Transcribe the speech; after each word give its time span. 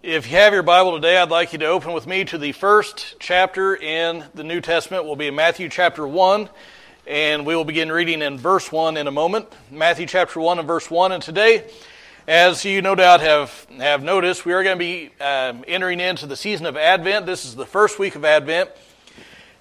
If 0.00 0.30
you 0.30 0.36
have 0.36 0.52
your 0.52 0.62
Bible 0.62 0.94
today, 0.94 1.16
I'd 1.16 1.28
like 1.28 1.52
you 1.52 1.58
to 1.58 1.66
open 1.66 1.92
with 1.92 2.06
me 2.06 2.24
to 2.26 2.38
the 2.38 2.52
first 2.52 3.16
chapter 3.18 3.74
in 3.74 4.24
the 4.32 4.44
New 4.44 4.60
Testament. 4.60 5.04
We'll 5.04 5.16
be 5.16 5.26
in 5.26 5.34
Matthew 5.34 5.68
chapter 5.68 6.06
1, 6.06 6.48
and 7.08 7.44
we 7.44 7.56
will 7.56 7.64
begin 7.64 7.90
reading 7.90 8.22
in 8.22 8.38
verse 8.38 8.70
1 8.70 8.96
in 8.96 9.08
a 9.08 9.10
moment. 9.10 9.52
Matthew 9.72 10.06
chapter 10.06 10.38
1 10.38 10.60
and 10.60 10.68
verse 10.68 10.88
1. 10.88 11.10
And 11.10 11.20
today, 11.20 11.68
as 12.28 12.64
you 12.64 12.80
no 12.80 12.94
doubt 12.94 13.22
have, 13.22 13.66
have 13.78 14.04
noticed, 14.04 14.46
we 14.46 14.52
are 14.52 14.62
going 14.62 14.76
to 14.76 14.78
be 14.78 15.10
um, 15.20 15.64
entering 15.66 15.98
into 15.98 16.28
the 16.28 16.36
season 16.36 16.66
of 16.66 16.76
Advent. 16.76 17.26
This 17.26 17.44
is 17.44 17.56
the 17.56 17.66
first 17.66 17.98
week 17.98 18.14
of 18.14 18.24
Advent. 18.24 18.70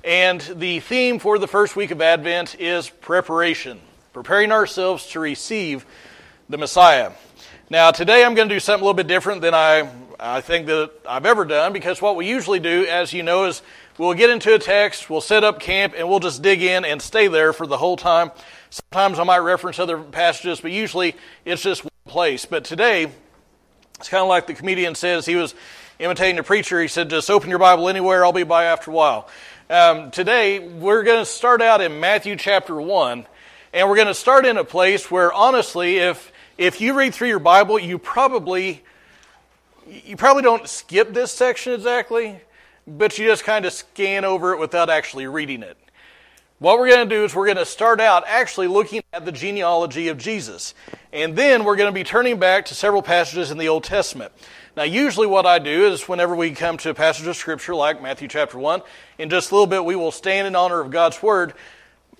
And 0.04 0.40
the 0.42 0.82
theme 0.82 1.18
for 1.18 1.40
the 1.40 1.48
first 1.48 1.76
week 1.76 1.90
of 1.90 2.00
Advent 2.00 2.58
is 2.60 2.92
preparation, 2.92 3.80
preparing 4.14 4.52
ourselves 4.52 5.08
to 5.08 5.20
receive 5.20 5.84
the 6.48 6.60
Messiah. 6.60 7.14
Now, 7.72 7.90
today 7.90 8.24
I'm 8.24 8.36
going 8.36 8.48
to 8.48 8.56
do 8.56 8.60
something 8.60 8.84
a 8.84 8.86
little 8.86 8.94
bit 8.94 9.08
different 9.08 9.42
than 9.42 9.56
I 9.56 9.90
I 10.20 10.41
think 10.41 10.65
that 10.65 10.91
I've 11.07 11.27
ever 11.27 11.45
done 11.45 11.73
because 11.73 12.02
what 12.02 12.16
we 12.16 12.27
usually 12.27 12.59
do, 12.59 12.88
as 12.88 13.13
you 13.13 13.21
know, 13.21 13.45
is 13.45 13.62
we'll 13.99 14.16
get 14.16 14.31
into 14.31 14.55
a 14.55 14.58
text, 14.58 15.12
we'll 15.12 15.21
set 15.21 15.44
up 15.44 15.59
camp, 15.59 15.94
and 15.95 16.09
we'll 16.09 16.20
just 16.20 16.41
dig 16.41 16.63
in 16.63 16.85
and 16.85 16.99
stay 16.99 17.27
there 17.27 17.53
for 17.53 17.67
the 17.67 17.77
whole 17.77 17.98
time. 17.98 18.31
Sometimes 18.72 19.20
I 19.20 19.23
might 19.23 19.39
reference 19.39 19.77
other 19.77 19.99
passages, 19.99 20.59
but 20.59 20.72
usually 20.72 21.16
it's 21.45 21.61
just 21.61 21.84
one 21.84 21.91
place. 22.08 22.45
But 22.45 22.63
today, 22.63 23.11
it's 23.99 24.09
kind 24.09 24.23
of 24.23 24.27
like 24.27 24.48
the 24.48 24.55
comedian 24.55 24.95
says 24.95 25.27
he 25.27 25.35
was 25.35 25.53
imitating 25.99 26.39
a 26.39 26.44
preacher. 26.44 26.81
He 26.81 26.88
said, 26.88 27.11
just 27.11 27.30
open 27.30 27.52
your 27.52 27.59
Bible 27.59 27.88
anywhere, 27.88 28.25
I'll 28.25 28.34
be 28.34 28.44
by 28.44 28.66
after 28.66 28.89
a 28.89 28.94
while. 28.95 29.30
Um, 29.70 30.09
today, 30.09 30.59
we're 30.67 31.03
going 31.03 31.20
to 31.20 31.25
start 31.25 31.61
out 31.61 31.80
in 31.80 31.99
Matthew 31.99 32.38
chapter 32.38 32.80
1, 32.81 33.27
and 33.72 33.88
we're 33.88 33.95
going 33.95 34.08
to 34.08 34.16
start 34.16 34.47
in 34.47 34.58
a 34.58 34.63
place 34.63 35.11
where, 35.11 35.31
honestly, 35.31 35.97
if, 35.97 36.31
if 36.58 36.81
you 36.81 36.97
read 36.97 37.13
through 37.13 37.27
your 37.27 37.39
Bible, 37.39 37.77
you 37.77 37.99
probably 37.99 38.81
you 39.90 40.18
probably 40.18 40.44
don't 40.44 40.68
skip 40.68 41.14
this 41.14 41.32
section 41.32 41.73
exactly, 41.73 42.40
but 42.88 43.18
you 43.18 43.28
just 43.28 43.44
kind 43.44 43.66
of 43.66 43.73
scan 43.73 44.25
over 44.25 44.53
it 44.53 44.59
without 44.59 44.89
actually 44.89 45.28
reading 45.28 45.64
it. 45.64 45.78
What 46.59 46.80
we're 46.80 46.89
going 46.89 47.08
to 47.08 47.16
do 47.16 47.23
is 47.23 47.36
we're 47.36 47.45
going 47.45 47.58
to 47.58 47.66
start 47.66 48.02
out 48.02 48.23
actually 48.26 48.66
looking 48.66 49.03
at 49.14 49.26
the 49.26 49.31
genealogy 49.31 50.08
of 50.08 50.17
Jesus. 50.17 50.73
And 51.14 51.36
then 51.36 51.64
we're 51.64 51.76
going 51.76 51.92
to 51.92 51.94
be 51.94 52.03
turning 52.03 52.39
back 52.39 52.66
to 52.66 52.76
several 52.76 53.03
passages 53.03 53.52
in 53.52 53.59
the 53.59 53.67
Old 53.67 53.84
Testament. 53.84 54.31
Now, 54.76 54.84
usually 54.84 55.28
what 55.28 55.45
I 55.45 55.59
do 55.59 55.86
is 55.86 56.08
whenever 56.08 56.36
we 56.36 56.52
come 56.52 56.78
to 56.78 56.89
a 56.89 56.94
passage 56.95 57.28
of 57.28 57.36
Scripture 57.36 57.76
like 57.76 58.02
Matthew 58.02 58.28
chapter 58.28 58.58
1, 58.58 58.81
in 59.20 59.30
just 59.30 59.52
a 59.52 59.54
little 59.54 59.67
bit 59.67 59.86
we 59.86 59.95
will 59.95 60.11
stand 60.11 60.48
in 60.48 60.56
honor 60.56 60.80
of 60.81 60.89
God's 60.89 61.22
Word. 61.22 61.54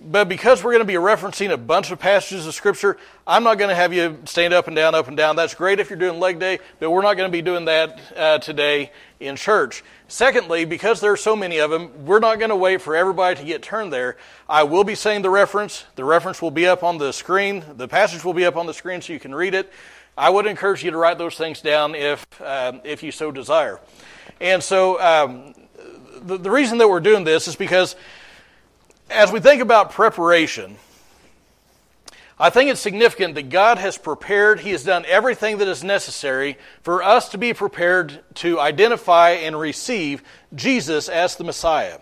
But 0.00 0.28
because 0.28 0.62
we're 0.62 0.70
going 0.70 0.80
to 0.80 0.84
be 0.84 0.94
referencing 0.94 1.50
a 1.50 1.56
bunch 1.56 1.90
of 1.90 1.98
passages 1.98 2.46
of 2.46 2.54
Scripture, 2.54 2.96
I'm 3.26 3.42
not 3.42 3.58
going 3.58 3.68
to 3.68 3.74
have 3.74 3.92
you 3.92 4.18
stand 4.26 4.54
up 4.54 4.68
and 4.68 4.76
down, 4.76 4.94
up 4.94 5.08
and 5.08 5.16
down. 5.16 5.34
That's 5.34 5.54
great 5.54 5.80
if 5.80 5.90
you're 5.90 5.98
doing 5.98 6.20
leg 6.20 6.38
day, 6.38 6.60
but 6.78 6.92
we're 6.92 7.02
not 7.02 7.16
going 7.16 7.28
to 7.28 7.32
be 7.32 7.42
doing 7.42 7.64
that 7.64 8.00
uh, 8.16 8.38
today 8.38 8.92
in 9.18 9.34
church. 9.34 9.82
Secondly, 10.06 10.64
because 10.64 11.00
there 11.00 11.10
are 11.10 11.16
so 11.16 11.34
many 11.34 11.58
of 11.58 11.70
them, 11.70 12.06
we're 12.06 12.20
not 12.20 12.38
going 12.38 12.50
to 12.50 12.56
wait 12.56 12.80
for 12.80 12.94
everybody 12.94 13.40
to 13.40 13.44
get 13.44 13.60
turned 13.60 13.92
there. 13.92 14.16
I 14.48 14.62
will 14.62 14.84
be 14.84 14.94
saying 14.94 15.22
the 15.22 15.30
reference. 15.30 15.84
The 15.96 16.04
reference 16.04 16.40
will 16.40 16.52
be 16.52 16.68
up 16.68 16.84
on 16.84 16.98
the 16.98 17.12
screen. 17.12 17.64
The 17.76 17.88
passage 17.88 18.24
will 18.24 18.34
be 18.34 18.44
up 18.44 18.56
on 18.56 18.66
the 18.66 18.74
screen 18.74 19.02
so 19.02 19.12
you 19.12 19.20
can 19.20 19.34
read 19.34 19.54
it. 19.54 19.72
I 20.16 20.30
would 20.30 20.46
encourage 20.46 20.84
you 20.84 20.92
to 20.92 20.96
write 20.96 21.18
those 21.18 21.34
things 21.34 21.60
down 21.60 21.96
if, 21.96 22.24
um, 22.40 22.80
if 22.84 23.02
you 23.02 23.10
so 23.10 23.32
desire. 23.32 23.80
And 24.40 24.62
so 24.62 25.00
um, 25.00 25.54
the, 26.22 26.38
the 26.38 26.50
reason 26.50 26.78
that 26.78 26.88
we're 26.88 27.00
doing 27.00 27.24
this 27.24 27.48
is 27.48 27.56
because 27.56 27.96
as 29.10 29.32
we 29.32 29.40
think 29.40 29.62
about 29.62 29.92
preparation, 29.92 30.76
I 32.38 32.50
think 32.50 32.70
it's 32.70 32.80
significant 32.80 33.34
that 33.34 33.50
God 33.50 33.78
has 33.78 33.98
prepared, 33.98 34.60
He 34.60 34.70
has 34.70 34.84
done 34.84 35.04
everything 35.06 35.58
that 35.58 35.68
is 35.68 35.82
necessary 35.82 36.56
for 36.82 37.02
us 37.02 37.30
to 37.30 37.38
be 37.38 37.52
prepared 37.52 38.20
to 38.36 38.60
identify 38.60 39.30
and 39.30 39.58
receive 39.58 40.22
Jesus 40.54 41.08
as 41.08 41.36
the 41.36 41.44
Messiah. 41.44 41.98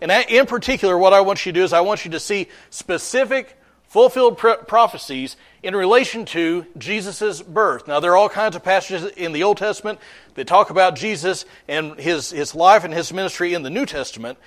And 0.00 0.12
in 0.12 0.46
particular, 0.46 0.96
what 0.96 1.12
I 1.12 1.22
want 1.22 1.44
you 1.44 1.52
to 1.52 1.58
do 1.58 1.64
is 1.64 1.72
I 1.72 1.80
want 1.80 2.04
you 2.04 2.10
to 2.12 2.20
see 2.20 2.48
specific 2.70 3.56
fulfilled 3.88 4.36
prophecies 4.36 5.36
in 5.62 5.74
relation 5.74 6.26
to 6.26 6.66
Jesus' 6.76 7.42
birth. 7.42 7.88
Now, 7.88 7.98
there 8.00 8.12
are 8.12 8.16
all 8.16 8.28
kinds 8.28 8.54
of 8.54 8.62
passages 8.62 9.10
in 9.16 9.32
the 9.32 9.42
Old 9.42 9.56
Testament 9.56 9.98
that 10.34 10.46
talk 10.46 10.70
about 10.70 10.94
Jesus 10.94 11.46
and 11.66 11.98
his, 11.98 12.30
his 12.30 12.54
life 12.54 12.84
and 12.84 12.92
his 12.92 13.12
ministry 13.12 13.54
in 13.54 13.62
the 13.62 13.70
New 13.70 13.86
Testament. 13.86 14.38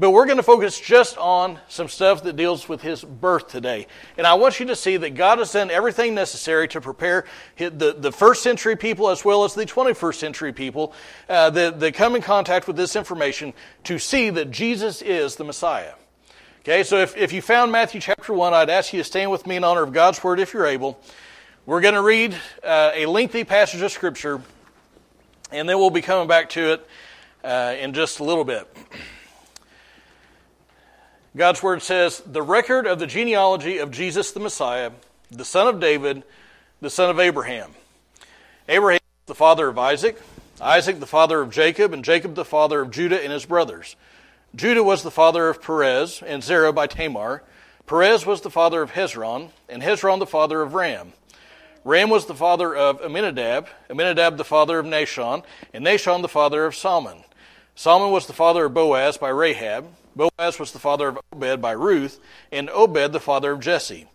But 0.00 0.12
we're 0.12 0.24
going 0.24 0.38
to 0.38 0.42
focus 0.42 0.80
just 0.80 1.18
on 1.18 1.58
some 1.68 1.86
stuff 1.88 2.22
that 2.22 2.34
deals 2.34 2.66
with 2.66 2.80
his 2.80 3.04
birth 3.04 3.48
today. 3.48 3.86
And 4.16 4.26
I 4.26 4.32
want 4.32 4.58
you 4.58 4.64
to 4.68 4.76
see 4.76 4.96
that 4.96 5.10
God 5.10 5.40
has 5.40 5.52
done 5.52 5.70
everything 5.70 6.14
necessary 6.14 6.68
to 6.68 6.80
prepare 6.80 7.26
the, 7.58 7.94
the 7.98 8.10
first 8.10 8.42
century 8.42 8.76
people 8.76 9.10
as 9.10 9.26
well 9.26 9.44
as 9.44 9.52
the 9.52 9.66
21st 9.66 10.14
century 10.14 10.54
people 10.54 10.94
uh, 11.28 11.50
that, 11.50 11.80
that 11.80 11.92
come 11.92 12.16
in 12.16 12.22
contact 12.22 12.66
with 12.66 12.76
this 12.76 12.96
information 12.96 13.52
to 13.84 13.98
see 13.98 14.30
that 14.30 14.50
Jesus 14.50 15.02
is 15.02 15.36
the 15.36 15.44
Messiah. 15.44 15.92
Okay, 16.60 16.82
so 16.82 16.96
if, 16.96 17.14
if 17.14 17.34
you 17.34 17.42
found 17.42 17.70
Matthew 17.70 18.00
chapter 18.00 18.32
1, 18.32 18.54
I'd 18.54 18.70
ask 18.70 18.94
you 18.94 19.00
to 19.00 19.04
stand 19.04 19.30
with 19.30 19.46
me 19.46 19.56
in 19.56 19.64
honor 19.64 19.82
of 19.82 19.92
God's 19.92 20.24
Word 20.24 20.40
if 20.40 20.54
you're 20.54 20.66
able. 20.66 20.98
We're 21.66 21.82
going 21.82 21.92
to 21.92 22.02
read 22.02 22.34
uh, 22.64 22.92
a 22.94 23.04
lengthy 23.04 23.44
passage 23.44 23.82
of 23.82 23.92
Scripture, 23.92 24.40
and 25.52 25.68
then 25.68 25.76
we'll 25.76 25.90
be 25.90 26.00
coming 26.00 26.26
back 26.26 26.48
to 26.50 26.72
it 26.72 26.86
uh, 27.44 27.74
in 27.78 27.92
just 27.92 28.20
a 28.20 28.24
little 28.24 28.44
bit. 28.44 28.66
God's 31.36 31.62
word 31.62 31.80
says, 31.82 32.20
the 32.26 32.42
record 32.42 32.86
of 32.86 32.98
the 32.98 33.06
genealogy 33.06 33.78
of 33.78 33.92
Jesus 33.92 34.32
the 34.32 34.40
Messiah, 34.40 34.90
the 35.30 35.44
son 35.44 35.68
of 35.68 35.78
David, 35.78 36.24
the 36.80 36.90
son 36.90 37.08
of 37.08 37.20
Abraham. 37.20 37.70
Abraham 38.68 39.00
the 39.26 39.34
father 39.34 39.68
of 39.68 39.78
Isaac, 39.78 40.20
Isaac 40.60 40.98
the 40.98 41.06
father 41.06 41.40
of 41.40 41.50
Jacob, 41.50 41.92
and 41.92 42.04
Jacob 42.04 42.34
the 42.34 42.44
father 42.44 42.80
of 42.80 42.90
Judah 42.90 43.22
and 43.22 43.32
his 43.32 43.46
brothers. 43.46 43.94
Judah 44.56 44.82
was 44.82 45.04
the 45.04 45.10
father 45.12 45.48
of 45.48 45.62
Perez 45.62 46.20
and 46.26 46.42
Zerah 46.42 46.72
by 46.72 46.88
Tamar. 46.88 47.44
Perez 47.86 48.26
was 48.26 48.40
the 48.40 48.50
father 48.50 48.82
of 48.82 48.92
Hezron, 48.92 49.50
and 49.68 49.82
Hezron 49.82 50.18
the 50.18 50.26
father 50.26 50.62
of 50.62 50.74
Ram. 50.74 51.12
Ram 51.84 52.10
was 52.10 52.26
the 52.26 52.34
father 52.34 52.74
of 52.74 53.00
Amminadab, 53.00 53.68
Amminadab 53.88 54.36
the 54.36 54.44
father 54.44 54.80
of 54.80 54.86
Nahshon, 54.86 55.44
and 55.72 55.86
Nahshon 55.86 56.22
the 56.22 56.28
father 56.28 56.66
of 56.66 56.74
Salmon. 56.74 57.18
Salmon 57.76 58.10
was 58.10 58.26
the 58.26 58.32
father 58.32 58.64
of 58.64 58.74
Boaz 58.74 59.16
by 59.16 59.28
Rahab. 59.28 59.86
Boaz 60.16 60.58
was 60.58 60.72
the 60.72 60.78
father 60.78 61.08
of 61.08 61.18
Obed 61.32 61.60
by 61.60 61.72
Ruth, 61.72 62.18
and 62.50 62.68
Obed 62.70 63.12
the 63.12 63.20
father 63.20 63.52
of 63.52 63.60
Jesse. 63.60 64.06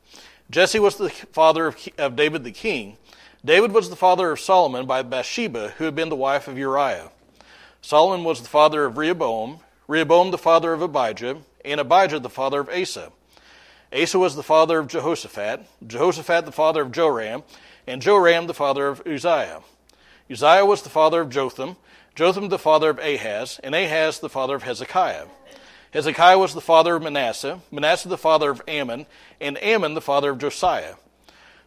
Jesse 0.50 0.80
was 0.80 0.98
the 0.98 1.10
father 1.10 1.68
of, 1.68 1.90
of 1.98 2.16
David 2.16 2.44
the 2.44 2.52
king. 2.52 2.98
David 3.44 3.72
was 3.72 3.90
the 3.90 3.96
father 3.96 4.32
of 4.32 4.40
Solomon 4.40 4.86
by 4.86 5.04
Bathsheba, 5.04 5.70
who 5.78 5.86
had 5.86 5.96
been 5.96 6.10
the 6.10 6.16
wife 6.16 6.48
of 6.48 6.58
Uriah. 6.58 7.12
Solomon 7.82 8.24
was 8.24 8.42
the 8.42 8.48
father 8.48 8.86
of 8.86 8.98
Rehoboam, 8.98 9.60
Rehoboam 9.88 10.32
the 10.32 10.38
father 10.38 10.74
of 10.74 10.82
Abijah, 10.82 11.38
and 11.64 11.80
Abijah 11.80 12.20
the 12.20 12.30
father 12.30 12.60
of 12.60 12.70
Asa. 12.70 13.12
Asa 13.94 14.18
was 14.18 14.36
the 14.36 14.44
father 14.44 14.80
of 14.80 14.88
Jehoshaphat, 14.88 15.66
Jehoshaphat 15.86 16.46
the 16.46 16.52
father 16.52 16.82
of 16.82 16.92
Joram, 16.92 17.44
and 17.86 18.02
Joram 18.02 18.48
the 18.48 18.54
father 18.54 18.88
of 18.88 19.06
Uzziah. 19.06 19.62
Uzziah 20.30 20.66
was 20.66 20.82
the 20.82 20.90
father 20.90 21.22
of 21.22 21.30
Jotham, 21.30 21.78
Jotham 22.16 22.50
the 22.50 22.58
father 22.58 22.90
of 22.90 23.00
Ahaz, 23.00 23.60
and 23.64 23.76
Ahaz 23.76 24.20
the 24.20 24.30
father 24.30 24.56
of 24.56 24.64
Hezekiah. 24.64 25.28
Hezekiah 25.96 26.38
was 26.38 26.54
the 26.54 26.60
father 26.60 26.98
of 26.98 27.04
Manasseh, 27.04 27.62
Manasseh 27.72 28.10
the 28.10 28.18
father 28.18 28.52
of 28.52 28.62
Amon, 28.68 29.06
and 29.40 29.58
Amon 29.60 29.94
the 29.94 30.02
father 30.02 30.32
of 30.32 30.40
Josiah. 30.40 30.96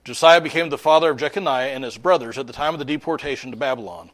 Josiah 0.04 0.42
became 0.42 0.68
the 0.68 0.76
father 0.76 1.10
of 1.10 1.16
Jeconiah 1.16 1.70
and 1.70 1.82
his 1.82 1.96
brothers 1.96 2.36
at 2.36 2.46
the 2.46 2.52
time 2.52 2.74
of 2.74 2.78
the 2.78 2.84
deportation 2.84 3.50
to 3.52 3.56
Babylon. 3.56 4.10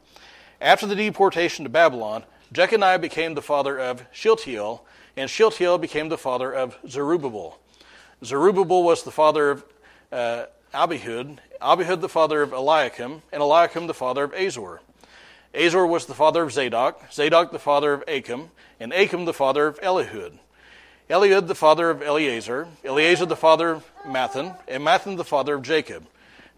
After 0.61 0.87
the 0.87 0.95
deportation 0.95 1.65
to 1.65 1.69
Babylon, 1.69 2.23
Jeconiah 2.53 2.97
became 2.97 3.33
the 3.33 3.41
father 3.41 3.77
of 3.77 4.05
Shealtiel, 4.13 4.85
and 5.17 5.29
Shealtiel 5.29 5.77
became 5.79 6.07
the 6.07 6.17
father 6.17 6.49
of 6.49 6.77
Zerubbabel. 6.87 7.59
Zerubbabel 8.23 8.83
was 8.83 9.03
the 9.03 9.11
father 9.11 9.51
of 9.51 9.65
uh, 10.13 10.45
Abihud, 10.73 11.39
Abihud 11.61 11.99
the 11.99 12.07
father 12.07 12.41
of 12.41 12.53
Eliakim, 12.53 13.21
and 13.33 13.41
Eliakim 13.41 13.87
the 13.87 13.93
father 13.93 14.23
of 14.23 14.33
Azor. 14.33 14.79
Azor 15.55 15.87
was 15.87 16.05
the 16.05 16.13
father 16.13 16.43
of 16.43 16.51
Zadok, 16.51 17.11
Zadok 17.11 17.51
the 17.51 17.59
father 17.59 17.93
of 17.93 18.03
Achim, 18.07 18.51
and 18.79 18.91
Achim 18.91 19.25
the 19.25 19.33
father 19.33 19.67
of 19.67 19.79
Elihud. 19.79 20.37
Eliud 21.09 21.47
the 21.47 21.55
father 21.55 21.89
of 21.89 22.01
Eleazar, 22.01 22.67
Eleazar 22.83 23.25
the 23.25 23.35
father 23.35 23.69
of 23.69 23.91
Matthan, 24.05 24.57
and 24.67 24.83
Matthan 24.83 25.17
the 25.17 25.23
father 25.23 25.53
of 25.53 25.61
Jacob. 25.61 26.07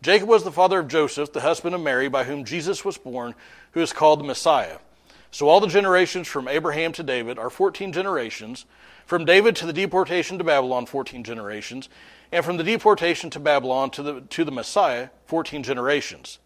Jacob 0.02 0.30
was 0.30 0.44
the 0.44 0.52
father 0.52 0.80
of 0.80 0.88
Joseph, 0.88 1.34
the 1.34 1.42
husband 1.42 1.76
of 1.76 1.82
Mary, 1.82 2.08
by 2.08 2.24
whom 2.24 2.46
Jesus 2.46 2.86
was 2.86 2.98
born, 2.98 3.36
who 3.72 3.82
is 3.82 3.92
called 3.92 4.20
the 4.20 4.24
Messiah. 4.24 4.78
So 5.32 5.50
all 5.50 5.60
the 5.60 5.68
generations 5.68 6.28
from 6.28 6.48
Abraham 6.48 6.94
to 6.94 7.04
David 7.04 7.38
are 7.38 7.50
14 7.50 7.92
generations, 7.92 8.66
from 9.06 9.26
David 9.26 9.56
to 9.58 9.66
the 9.66 9.74
deportation 9.74 10.38
to 10.38 10.44
Babylon, 10.44 10.86
14 10.86 11.24
generations, 11.24 11.90
and 12.32 12.46
from 12.46 12.58
the 12.58 12.64
deportation 12.64 13.30
to 13.32 13.40
Babylon 13.40 13.90
to 13.92 14.04
the, 14.04 14.22
to 14.22 14.46
the 14.46 14.52
Messiah, 14.52 15.10
14 15.26 15.64
generations. 15.64 16.40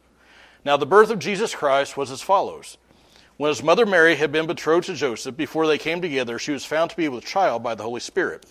Now, 0.64 0.78
the 0.78 0.86
birth 0.86 1.10
of 1.10 1.20
Jesus 1.20 1.56
Christ 1.56 1.98
was 1.98 2.12
as 2.12 2.22
follows. 2.22 2.78
When 3.38 3.50
his 3.50 3.64
mother 3.64 3.86
Mary 3.86 4.16
had 4.16 4.32
been 4.32 4.46
betrothed 4.46 4.86
to 4.86 4.94
Joseph, 4.94 5.36
before 5.36 5.66
they 5.66 5.80
came 5.80 6.02
together, 6.02 6.38
she 6.38 6.52
was 6.52 6.66
found 6.66 6.92
to 6.92 6.98
be 6.98 7.10
with 7.10 7.26
child 7.26 7.64
by 7.64 7.74
the 7.74 7.84
Holy 7.84 8.00
Spirit. 8.00 8.46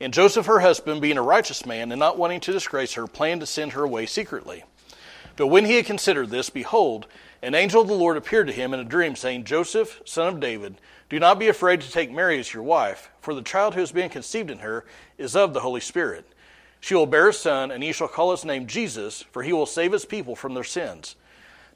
And 0.00 0.12
Joseph, 0.12 0.46
her 0.46 0.60
husband, 0.60 1.00
being 1.00 1.18
a 1.18 1.22
righteous 1.22 1.66
man 1.66 1.90
and 1.90 1.98
not 1.98 2.18
wanting 2.18 2.40
to 2.40 2.52
disgrace 2.52 2.92
her, 2.94 3.06
planned 3.06 3.40
to 3.40 3.46
send 3.46 3.72
her 3.72 3.82
away 3.82 4.06
secretly. 4.06 4.62
But 5.36 5.48
when 5.48 5.64
he 5.64 5.76
had 5.76 5.86
considered 5.86 6.30
this, 6.30 6.50
behold, 6.50 7.06
an 7.42 7.54
angel 7.54 7.82
of 7.82 7.88
the 7.88 7.94
Lord 7.94 8.16
appeared 8.16 8.46
to 8.46 8.52
him 8.52 8.72
in 8.72 8.80
a 8.80 8.84
dream, 8.84 9.16
saying, 9.16 9.44
Joseph, 9.44 10.00
son 10.04 10.28
of 10.28 10.40
David, 10.40 10.76
do 11.08 11.18
not 11.18 11.38
be 11.38 11.48
afraid 11.48 11.80
to 11.80 11.90
take 11.90 12.10
Mary 12.10 12.38
as 12.38 12.52
your 12.52 12.62
wife, 12.62 13.10
for 13.20 13.34
the 13.34 13.42
child 13.42 13.74
who 13.74 13.82
is 13.82 13.92
being 13.92 14.10
conceived 14.10 14.50
in 14.50 14.58
her 14.58 14.84
is 15.18 15.34
of 15.34 15.54
the 15.54 15.60
Holy 15.60 15.80
Spirit. 15.80 16.26
She 16.80 16.94
will 16.94 17.06
bear 17.06 17.28
a 17.28 17.32
son, 17.32 17.70
and 17.70 17.82
he 17.82 17.92
shall 17.92 18.08
call 18.08 18.30
his 18.30 18.44
name 18.44 18.66
Jesus, 18.66 19.22
for 19.32 19.42
he 19.42 19.52
will 19.52 19.66
save 19.66 19.92
his 19.92 20.04
people 20.04 20.36
from 20.36 20.54
their 20.54 20.64
sins. 20.64 21.16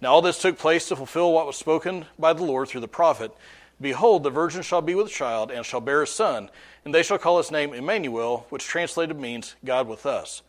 Now 0.00 0.12
all 0.12 0.22
this 0.22 0.40
took 0.40 0.58
place 0.58 0.88
to 0.88 0.96
fulfill 0.96 1.32
what 1.32 1.46
was 1.46 1.56
spoken 1.56 2.06
by 2.18 2.32
the 2.32 2.44
Lord 2.44 2.68
through 2.68 2.80
the 2.80 2.88
prophet. 2.88 3.32
Behold, 3.80 4.22
the 4.22 4.30
virgin 4.30 4.62
shall 4.62 4.82
be 4.82 4.94
with 4.94 5.10
child, 5.10 5.50
and 5.50 5.64
shall 5.64 5.80
bear 5.80 6.02
a 6.02 6.06
son, 6.06 6.50
and 6.84 6.94
they 6.94 7.02
shall 7.02 7.18
call 7.18 7.38
his 7.38 7.50
name 7.50 7.74
Emmanuel, 7.74 8.46
which 8.50 8.64
translated 8.64 9.18
means 9.18 9.56
God 9.64 9.88
with 9.88 10.06
us. 10.06 10.42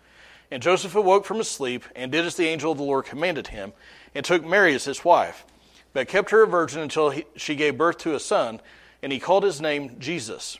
And 0.52 0.62
Joseph 0.62 0.96
awoke 0.96 1.26
from 1.26 1.38
his 1.38 1.50
sleep, 1.50 1.86
and 1.96 2.12
did 2.12 2.26
as 2.26 2.36
the 2.36 2.48
angel 2.48 2.74
of 2.74 2.78
the 2.78 2.84
Lord 2.84 3.06
commanded 3.06 3.48
him, 3.48 3.72
and 4.14 4.26
took 4.26 4.46
Mary 4.46 4.76
as 4.76 4.84
his 4.84 5.06
wife, 5.06 5.46
but 5.94 6.10
kept 6.10 6.32
her 6.32 6.44
a 6.44 6.48
virgin 6.48 6.82
until 6.82 7.10
he, 7.10 7.26
she 7.38 7.56
gave 7.56 7.78
birth 7.78 7.98
to 8.00 8.16
a 8.16 8.20
son, 8.20 8.60
and 9.02 9.14
he 9.14 9.20
called 9.20 9.44
his 9.44 9.62
name 9.62 9.98
Jesus. 9.98 10.60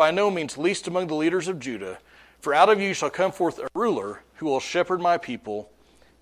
by 0.00 0.10
no 0.10 0.30
means 0.30 0.56
least 0.56 0.88
among 0.88 1.08
the 1.08 1.14
leaders 1.14 1.46
of 1.46 1.60
Judah, 1.60 1.98
for 2.38 2.54
out 2.54 2.70
of 2.70 2.80
you 2.80 2.94
shall 2.94 3.10
come 3.10 3.30
forth 3.30 3.58
a 3.58 3.68
ruler 3.74 4.22
who 4.36 4.46
will 4.46 4.58
shepherd 4.58 4.98
my 4.98 5.18
people, 5.18 5.70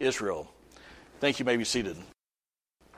Israel. 0.01 0.51
Thank 1.21 1.39
you. 1.39 1.45
may 1.45 1.57
be 1.57 1.63
seated. 1.63 1.97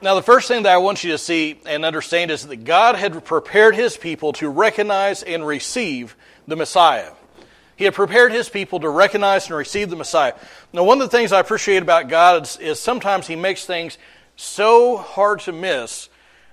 Now, 0.00 0.14
the 0.14 0.22
first 0.22 0.48
thing 0.48 0.62
that 0.62 0.72
I 0.72 0.78
want 0.78 1.04
you 1.04 1.10
to 1.10 1.18
see 1.18 1.60
and 1.66 1.84
understand 1.84 2.30
is 2.30 2.46
that 2.46 2.64
God 2.64 2.96
had 2.96 3.26
prepared 3.26 3.74
his 3.74 3.98
people 3.98 4.32
to 4.32 4.48
recognize 4.48 5.22
and 5.22 5.46
receive 5.46 6.16
the 6.48 6.56
Messiah. 6.56 7.12
He 7.76 7.84
had 7.84 7.92
prepared 7.92 8.32
his 8.32 8.48
people 8.48 8.80
to 8.80 8.88
recognize 8.88 9.48
and 9.48 9.56
receive 9.56 9.90
the 9.90 9.96
Messiah. 9.96 10.32
Now, 10.72 10.84
one 10.84 11.02
of 11.02 11.10
the 11.10 11.14
things 11.14 11.30
I 11.30 11.40
appreciate 11.40 11.82
about 11.82 12.08
God 12.08 12.44
is, 12.44 12.56
is 12.56 12.80
sometimes 12.80 13.26
he 13.26 13.36
makes 13.36 13.66
things 13.66 13.98
so 14.36 14.96
hard 14.96 15.40
to 15.40 15.52
miss 15.52 16.08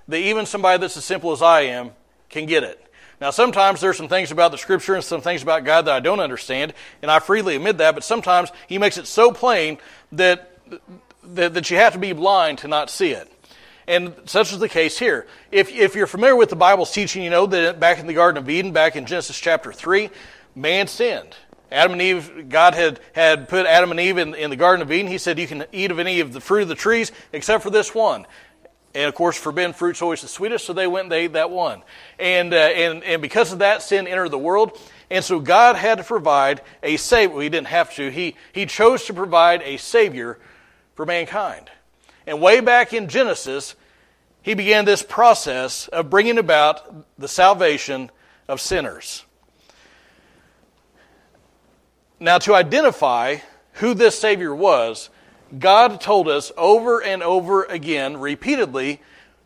that 0.10 0.20
even 0.20 0.46
somebody 0.46 0.82
that's 0.82 0.98
as 0.98 1.06
simple 1.06 1.32
as 1.32 1.42
I 1.42 1.62
am 1.62 1.92
can 2.28 2.46
get 2.46 2.66
it. 2.66 2.84
Now, 3.20 3.32
sometimes 3.32 3.82
there's 3.82 3.98
some 3.98 4.08
things 4.08 4.32
about 4.32 4.52
the 4.52 4.58
Scripture 4.58 4.94
and 4.94 5.04
some 5.04 5.22
things 5.22 5.42
about 5.42 5.64
God 5.64 5.86
that 5.86 5.96
I 5.96 6.00
don't 6.00 6.20
understand, 6.20 6.74
and 7.02 7.10
I 7.10 7.20
freely 7.20 7.56
admit 7.56 7.80
that, 7.80 7.96
but 7.96 8.04
sometimes 8.04 8.52
He 8.68 8.78
makes 8.78 8.98
it 8.98 9.08
so 9.08 9.32
plain 9.32 9.80
that, 10.12 10.52
that, 11.24 11.56
that 11.56 11.72
you 11.72 11.78
have 11.78 11.94
to 11.94 12.00
be 12.00 12.14
blind 12.14 12.60
to 12.60 12.68
not 12.68 12.90
see 12.90 13.12
it. 13.12 13.32
And 13.88 14.14
such 14.26 14.52
is 14.52 14.60
the 14.60 14.70
case 14.70 15.00
here. 15.00 15.26
If, 15.52 15.72
if 15.72 15.96
you're 15.96 16.08
familiar 16.08 16.36
with 16.36 16.50
the 16.50 16.56
Bible's 16.56 16.92
teaching, 16.92 17.24
you 17.24 17.30
know 17.30 17.46
that 17.48 17.80
back 17.80 18.00
in 18.00 18.06
the 18.06 18.14
Garden 18.14 18.44
of 18.44 18.50
Eden, 18.50 18.72
back 18.72 18.96
in 18.96 19.06
Genesis 19.06 19.40
chapter 19.40 19.72
3, 19.72 20.10
man 20.56 20.88
sinned. 20.88 21.36
Adam 21.72 21.94
and 21.94 22.02
Eve, 22.02 22.50
God 22.50 22.76
had, 22.76 23.00
had 23.14 23.50
put 23.50 23.66
Adam 23.66 23.92
and 23.92 24.00
Eve 24.00 24.18
in, 24.18 24.36
in 24.36 24.50
the 24.50 24.56
Garden 24.56 24.82
of 24.82 24.92
Eden. 24.92 25.12
He 25.12 25.18
said, 25.18 25.40
You 25.40 25.48
can 25.48 25.66
eat 25.72 25.92
of 25.92 26.00
any 26.00 26.20
of 26.20 26.34
the 26.34 26.40
fruit 26.40 26.62
of 26.62 26.68
the 26.68 26.76
trees 26.76 27.12
except 27.34 27.64
for 27.64 27.70
this 27.70 27.94
one. 27.94 28.26
And 28.98 29.08
of 29.08 29.14
course, 29.14 29.38
forbidden 29.38 29.74
fruit's 29.74 30.02
always 30.02 30.24
the 30.24 30.28
sweetest, 30.28 30.66
so 30.66 30.74
they 30.74 30.88
went 30.88 31.04
and 31.04 31.12
they 31.12 31.26
ate 31.26 31.34
that 31.34 31.52
one. 31.52 31.84
And, 32.18 32.52
uh, 32.52 32.58
and, 32.58 33.04
and 33.04 33.22
because 33.22 33.54
of 33.54 33.60
that, 33.60 33.84
sin 33.84 34.08
entered 34.08 34.30
the 34.30 34.40
world. 34.40 34.76
And 35.12 35.24
so 35.24 35.40
God 35.40 35.76
had 35.76 36.00
to 36.00 36.04
provide 36.04 36.62
a 36.82 36.98
Savior. 36.98 37.36
Well, 37.36 37.44
he 37.44 37.50
didn't 37.50 37.68
have 37.68 37.94
to. 37.94 38.10
He, 38.10 38.36
he 38.54 38.66
chose 38.66 39.06
to 39.06 39.14
provide 39.14 39.62
a 39.62 39.78
Savior 39.78 40.40
for 40.96 41.06
mankind. 41.06 41.70
And 42.26 42.42
way 42.42 42.60
back 42.60 42.92
in 42.92 43.08
Genesis, 43.08 43.76
he 44.42 44.56
began 44.56 44.84
this 44.84 45.04
process 45.04 45.88
of 45.90 46.10
bringing 46.10 46.40
about 46.40 47.06
the 47.20 47.28
salvation 47.28 48.10
of 48.48 48.60
sinners. 48.60 49.26
Now, 52.20 52.40
to 52.40 52.56
identify 52.56 53.38
who 53.74 53.94
this 53.94 54.18
Savior 54.18 54.56
was, 54.56 55.12
God 55.58 56.02
told 56.02 56.28
us 56.28 56.52
over 56.58 57.02
and 57.02 57.24
over 57.24 57.64
again, 57.64 58.18
repeatedly, 58.18 59.02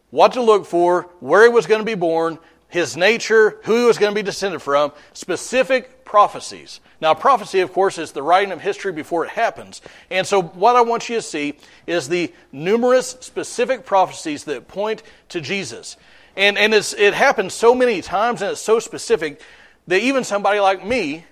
what 0.09 0.33
to 0.33 0.41
look 0.41 0.65
for, 0.65 1.03
where 1.19 1.43
he 1.43 1.49
was 1.49 1.65
going 1.65 1.79
to 1.81 1.85
be 1.85 1.95
born, 1.95 2.37
his 2.67 2.95
nature, 2.95 3.57
who 3.63 3.75
he 3.81 3.85
was 3.85 3.97
going 3.97 4.11
to 4.11 4.15
be 4.15 4.23
descended 4.23 4.61
from, 4.61 4.91
specific 5.13 6.05
prophecies. 6.05 6.79
Now, 7.01 7.13
prophecy, 7.13 7.61
of 7.61 7.73
course, 7.73 7.97
is 7.97 8.11
the 8.11 8.21
writing 8.21 8.51
of 8.51 8.61
history 8.61 8.91
before 8.91 9.25
it 9.25 9.31
happens. 9.31 9.81
And 10.09 10.27
so, 10.27 10.41
what 10.41 10.75
I 10.75 10.81
want 10.81 11.09
you 11.09 11.15
to 11.15 11.21
see 11.21 11.55
is 11.87 12.07
the 12.07 12.33
numerous 12.51 13.09
specific 13.21 13.85
prophecies 13.85 14.43
that 14.45 14.67
point 14.67 15.03
to 15.29 15.41
Jesus. 15.41 15.97
And, 16.35 16.57
and 16.57 16.73
it 16.73 17.13
happens 17.13 17.53
so 17.53 17.75
many 17.75 18.01
times 18.01 18.41
and 18.41 18.51
it's 18.51 18.61
so 18.61 18.79
specific 18.79 19.41
that 19.87 20.01
even 20.01 20.23
somebody 20.23 20.59
like 20.59 20.85
me, 20.85 21.25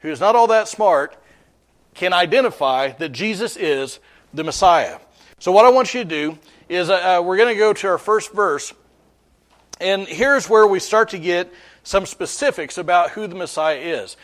who's 0.00 0.20
not 0.20 0.36
all 0.36 0.46
that 0.48 0.68
smart, 0.68 1.16
can 1.98 2.12
identify 2.12 2.92
that 2.92 3.10
Jesus 3.10 3.56
is 3.56 3.98
the 4.32 4.44
Messiah. 4.44 4.98
So, 5.40 5.50
what 5.50 5.64
I 5.64 5.70
want 5.70 5.94
you 5.94 6.04
to 6.04 6.08
do 6.08 6.38
is 6.68 6.88
uh, 6.90 7.18
uh 7.18 7.22
we're 7.22 7.36
going 7.36 7.52
to 7.52 7.58
go 7.58 7.72
to 7.72 7.88
our 7.88 7.98
first 7.98 8.32
verse, 8.32 8.72
and 9.80 10.06
here's 10.06 10.48
where 10.48 10.66
we 10.66 10.78
start 10.78 11.10
to 11.10 11.18
get 11.18 11.52
some 11.82 12.06
specifics 12.06 12.78
about 12.78 13.10
who 13.10 13.26
the 13.26 13.34
Messiah 13.34 13.78
is. 13.78 14.16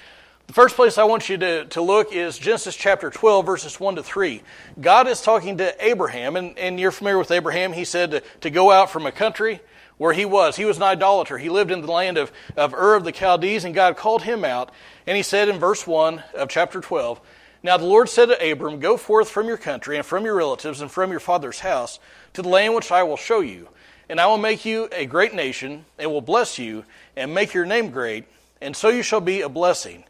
The 0.47 0.53
first 0.53 0.77
place 0.77 0.99
I 0.99 1.05
want 1.05 1.29
you 1.29 1.39
to, 1.39 1.65
to 1.65 1.81
look 1.81 2.13
is 2.13 2.39
Genesis 2.39 2.77
chapter 2.77 3.11
12, 3.11 3.47
verses 3.47 3.81
1 3.81 3.97
to 3.97 4.03
3. 4.03 4.43
God 4.81 5.09
is 5.09 5.23
talking 5.23 5.57
to 5.57 5.75
Abraham, 5.85 6.37
and, 6.37 6.57
and 6.59 6.79
you're 6.79 6.93
familiar 6.93 7.19
with 7.19 7.31
Abraham. 7.31 7.73
He 7.73 7.85
said 7.85 8.11
to, 8.11 8.23
to 8.43 8.51
go 8.51 8.71
out 8.71 8.91
from 8.91 9.07
a 9.07 9.13
country 9.13 9.61
where 9.97 10.13
he 10.13 10.27
was. 10.27 10.57
He 10.57 10.65
was 10.65 10.77
an 10.77 10.83
idolater. 10.83 11.39
He 11.39 11.49
lived 11.49 11.71
in 11.71 11.81
the 11.81 11.91
land 11.91 12.19
of, 12.19 12.31
of 12.57 12.75
Ur 12.75 12.95
of 12.95 13.05
the 13.05 13.13
Chaldees, 13.13 13.65
and 13.65 13.75
God 13.75 13.97
called 13.97 14.23
him 14.23 14.45
out. 14.45 14.71
And 15.07 15.17
he 15.17 15.23
said 15.23 15.49
in 15.49 15.59
verse 15.59 15.87
1 15.87 16.23
of 16.35 16.49
chapter 16.49 16.81
12, 16.81 17.21
Now 17.65 17.79
the 17.79 17.87
Lord 17.87 18.11
said 18.11 18.27
to 18.27 18.53
Abram, 18.53 18.79
Go 18.79 18.99
forth 18.99 19.31
from 19.31 19.47
your 19.49 19.57
country, 19.57 19.97
and 19.97 20.05
from 20.05 20.27
your 20.27 20.35
relatives, 20.35 20.83
and 20.83 20.91
from 20.91 21.11
your 21.11 21.19
father's 21.19 21.61
house, 21.61 21.99
to 22.35 22.43
the 22.43 22.49
land 22.51 22.75
which 22.75 22.93
I 22.93 23.03
will 23.05 23.17
show 23.17 23.41
you. 23.41 23.71
And 24.07 24.21
I 24.21 24.27
will 24.27 24.37
make 24.37 24.67
you 24.67 24.87
a 24.93 25.07
great 25.07 25.33
nation, 25.33 25.87
and 25.99 26.11
will 26.11 26.21
bless 26.21 26.59
you, 26.59 26.85
and 27.17 27.33
make 27.33 27.55
your 27.55 27.65
name 27.65 27.91
great, 27.91 28.27
and 28.61 28.77
so 28.77 28.91
you 28.91 29.03
shall 29.03 29.23
be 29.23 29.41
a 29.41 29.49
blessing. 29.49 30.05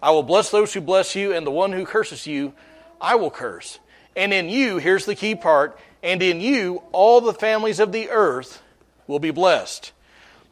I 0.00 0.12
will 0.12 0.22
bless 0.22 0.52
those 0.52 0.72
who 0.72 0.80
bless 0.80 1.16
you, 1.16 1.32
and 1.32 1.44
the 1.44 1.50
one 1.50 1.72
who 1.72 1.84
curses 1.84 2.28
you, 2.28 2.54
I 3.00 3.16
will 3.16 3.30
curse. 3.30 3.80
And 4.14 4.32
in 4.32 4.48
you, 4.48 4.78
here's 4.78 5.04
the 5.04 5.16
key 5.16 5.34
part, 5.34 5.76
and 6.00 6.22
in 6.22 6.40
you, 6.40 6.80
all 6.92 7.20
the 7.20 7.34
families 7.34 7.80
of 7.80 7.90
the 7.90 8.08
earth 8.08 8.62
will 9.08 9.18
be 9.18 9.32
blessed. 9.32 9.90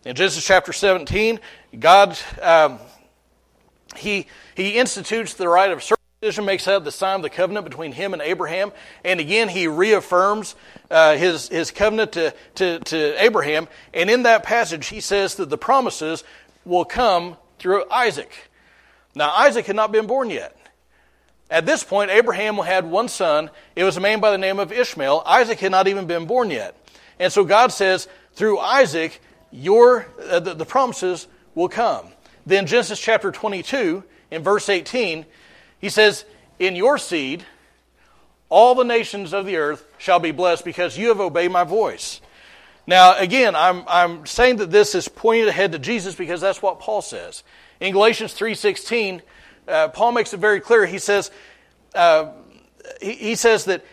In 0.04 0.16
Genesis 0.16 0.44
chapter 0.44 0.72
17, 0.72 1.38
God, 1.78 2.18
um, 2.40 2.80
he, 3.94 4.26
he 4.56 4.70
institutes 4.70 5.34
the 5.34 5.48
rite 5.48 5.70
of 5.70 5.80
circumcision, 6.22 6.44
makes 6.44 6.66
that 6.66 6.84
the 6.84 6.92
sign 6.92 7.16
of 7.16 7.22
the 7.22 7.30
covenant 7.30 7.64
between 7.64 7.90
him 7.90 8.12
and 8.12 8.22
Abraham. 8.22 8.70
And 9.04 9.18
again, 9.18 9.48
he 9.48 9.66
reaffirms 9.66 10.54
uh, 10.88 11.16
his, 11.16 11.48
his 11.48 11.72
covenant 11.72 12.12
to, 12.12 12.32
to, 12.54 12.78
to 12.78 13.22
Abraham. 13.22 13.66
And 13.92 14.08
in 14.08 14.22
that 14.22 14.44
passage, 14.44 14.86
he 14.86 15.00
says 15.00 15.34
that 15.36 15.50
the 15.50 15.58
promises 15.58 16.22
will 16.64 16.84
come 16.84 17.36
through 17.58 17.90
Isaac. 17.90 18.32
Now, 19.16 19.32
Isaac 19.32 19.66
had 19.66 19.74
not 19.74 19.90
been 19.90 20.06
born 20.06 20.30
yet. 20.30 20.56
At 21.50 21.66
this 21.66 21.82
point, 21.82 22.12
Abraham 22.12 22.56
had 22.58 22.86
one 22.86 23.08
son. 23.08 23.50
It 23.74 23.82
was 23.82 23.96
a 23.96 24.00
man 24.00 24.20
by 24.20 24.30
the 24.30 24.38
name 24.38 24.60
of 24.60 24.70
Ishmael. 24.70 25.24
Isaac 25.26 25.58
had 25.58 25.72
not 25.72 25.88
even 25.88 26.06
been 26.06 26.26
born 26.26 26.50
yet. 26.50 26.76
And 27.18 27.32
so 27.32 27.44
God 27.44 27.72
says, 27.72 28.06
through 28.34 28.60
Isaac, 28.60 29.20
your, 29.50 30.06
uh, 30.30 30.38
the, 30.38 30.54
the 30.54 30.64
promises 30.64 31.26
will 31.56 31.68
come. 31.68 32.06
Then, 32.46 32.66
Genesis 32.66 33.00
chapter 33.00 33.32
22, 33.32 34.04
in 34.30 34.42
verse 34.42 34.68
18, 34.68 35.26
he 35.82 35.90
says, 35.90 36.24
In 36.58 36.74
your 36.74 36.96
seed, 36.96 37.44
all 38.48 38.74
the 38.74 38.84
nations 38.84 39.34
of 39.34 39.44
the 39.44 39.56
earth 39.56 39.86
shall 39.98 40.20
be 40.20 40.30
blessed 40.30 40.64
because 40.64 40.96
you 40.96 41.08
have 41.08 41.20
obeyed 41.20 41.50
my 41.50 41.64
voice. 41.64 42.22
Now, 42.86 43.18
again, 43.18 43.54
I'm, 43.54 43.84
I'm 43.86 44.26
saying 44.26 44.56
that 44.56 44.70
this 44.70 44.94
is 44.94 45.08
pointed 45.08 45.48
ahead 45.48 45.72
to 45.72 45.78
Jesus 45.78 46.14
because 46.14 46.40
that's 46.40 46.62
what 46.62 46.80
Paul 46.80 47.02
says. 47.02 47.42
In 47.80 47.92
Galatians 47.92 48.34
3.16, 48.34 49.20
uh, 49.68 49.88
Paul 49.88 50.12
makes 50.12 50.32
it 50.32 50.38
very 50.38 50.60
clear. 50.60 50.86
He 50.86 50.98
says, 50.98 51.30
uh, 51.94 52.30
he, 53.00 53.12
he, 53.12 53.34
says 53.34 53.64
that 53.66 53.84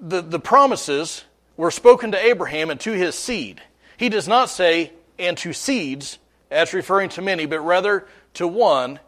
the, 0.00 0.22
the 0.22 0.40
promises 0.40 1.24
were 1.56 1.70
spoken 1.70 2.12
to 2.12 2.18
Abraham 2.18 2.70
and 2.70 2.80
to 2.80 2.92
his 2.92 3.14
seed. 3.14 3.60
He 3.96 4.08
does 4.08 4.26
not 4.26 4.50
say, 4.50 4.92
and 5.18 5.36
to 5.38 5.52
seeds, 5.52 6.18
as 6.50 6.74
referring 6.74 7.10
to 7.10 7.22
many, 7.22 7.46
but 7.46 7.60
rather 7.60 8.06
to 8.34 8.48
one, 8.48 8.98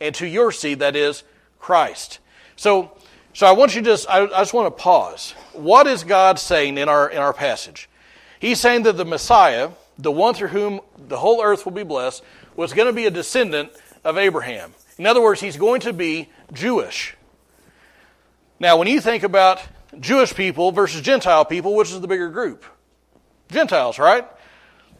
and 0.00 0.14
to 0.16 0.26
your 0.26 0.52
seed, 0.52 0.80
that 0.80 0.96
is, 0.96 1.24
Christ. 1.58 2.18
So, 2.56 2.92
so 3.32 3.46
I 3.46 3.52
want 3.52 3.74
you 3.74 3.82
to 3.82 3.86
just, 3.86 4.08
I, 4.08 4.24
I 4.24 4.40
just 4.40 4.54
want 4.54 4.66
to 4.66 4.82
pause. 4.82 5.32
What 5.52 5.86
is 5.86 6.04
God 6.04 6.38
saying 6.38 6.78
in 6.78 6.88
our, 6.88 7.08
in 7.10 7.18
our 7.18 7.32
passage? 7.32 7.88
He's 8.40 8.60
saying 8.60 8.84
that 8.84 8.96
the 8.96 9.04
Messiah, 9.04 9.70
the 9.98 10.12
one 10.12 10.34
through 10.34 10.48
whom 10.48 10.80
the 10.96 11.18
whole 11.18 11.42
earth 11.42 11.64
will 11.64 11.72
be 11.72 11.82
blessed, 11.82 12.22
was 12.56 12.72
going 12.72 12.86
to 12.86 12.92
be 12.92 13.06
a 13.06 13.10
descendant 13.10 13.70
of 14.04 14.18
Abraham. 14.18 14.74
In 14.98 15.06
other 15.06 15.20
words, 15.20 15.40
he's 15.40 15.56
going 15.56 15.80
to 15.82 15.92
be 15.92 16.28
Jewish. 16.52 17.16
Now, 18.60 18.76
when 18.76 18.88
you 18.88 19.00
think 19.00 19.22
about 19.22 19.60
Jewish 20.00 20.34
people 20.34 20.72
versus 20.72 21.00
Gentile 21.00 21.44
people, 21.44 21.74
which 21.74 21.90
is 21.90 22.00
the 22.00 22.08
bigger 22.08 22.28
group? 22.28 22.64
Gentiles, 23.50 23.98
right? 23.98 24.28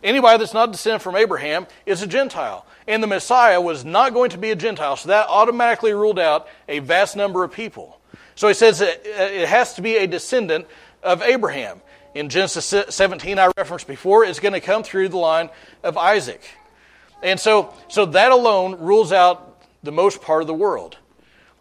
Anybody 0.02 0.38
that's 0.38 0.55
not 0.55 0.71
descended 0.71 1.02
from 1.02 1.17
Abraham 1.17 1.67
is 1.85 2.02
a 2.02 2.07
Gentile. 2.07 2.64
And 2.87 3.02
the 3.02 3.07
Messiah 3.07 3.61
was 3.61 3.85
not 3.85 4.14
going 4.14 4.31
to 4.31 4.38
be 4.38 4.50
a 4.50 4.57
Gentile, 4.57 4.97
so 4.97 5.09
that 5.09 5.26
automatically 5.28 5.93
ruled 5.93 6.19
out 6.19 6.49
a 6.69 6.78
vast 6.78 7.17
number 7.17 7.43
of 7.43 7.52
people. 7.52 8.00
So 8.35 8.47
he 8.47 8.55
says 8.55 8.81
uh, 8.81 8.95
it 9.05 9.49
has 9.49 9.75
to 9.75 9.83
be 9.83 9.97
a 9.97 10.07
descendant 10.07 10.67
of 11.02 11.23
Abraham. 11.23 11.81
In 12.14 12.28
Genesis 12.28 12.75
17, 12.88 13.38
I 13.38 13.50
referenced 13.57 13.87
before, 13.87 14.25
it's 14.25 14.40
going 14.40 14.55
to 14.55 14.61
come 14.61 14.83
through 14.83 15.09
the 15.09 15.19
line 15.19 15.50
of 15.83 15.97
Isaac. 15.97 16.43
And 17.23 17.38
so, 17.38 17.75
so 17.88 18.07
that 18.07 18.33
alone 18.33 18.78
rules 18.78 19.12
out 19.12 19.62
the 19.83 19.93
most 19.93 20.23
part 20.23 20.40
of 20.40 20.47
the 20.47 20.55
world. 20.55 20.97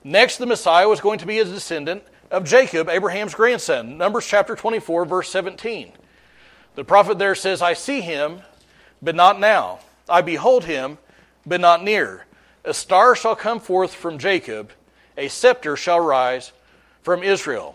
Next, 0.03 0.37
the 0.37 0.45
Messiah 0.45 0.87
was 0.87 1.01
going 1.01 1.19
to 1.19 1.25
be 1.25 1.39
a 1.39 1.45
descendant 1.45 2.03
of 2.31 2.43
Jacob, 2.45 2.89
Abraham's 2.89 3.33
grandson. 3.33 3.97
Numbers 3.97 4.25
chapter 4.25 4.55
24, 4.55 5.05
verse 5.05 5.29
17. 5.29 5.91
The 6.77 6.83
prophet 6.83 7.17
there 7.17 7.33
says, 7.33 7.63
I 7.63 7.73
see 7.73 8.01
him, 8.01 8.43
but 9.01 9.15
not 9.15 9.39
now. 9.39 9.79
I 10.07 10.21
behold 10.21 10.63
him, 10.63 10.99
but 11.43 11.59
not 11.59 11.83
near. 11.83 12.27
A 12.63 12.73
star 12.73 13.15
shall 13.15 13.35
come 13.35 13.59
forth 13.59 13.95
from 13.95 14.19
Jacob, 14.19 14.71
a 15.17 15.27
scepter 15.27 15.75
shall 15.75 15.99
rise 15.99 16.51
from 17.01 17.23
Israel. 17.23 17.73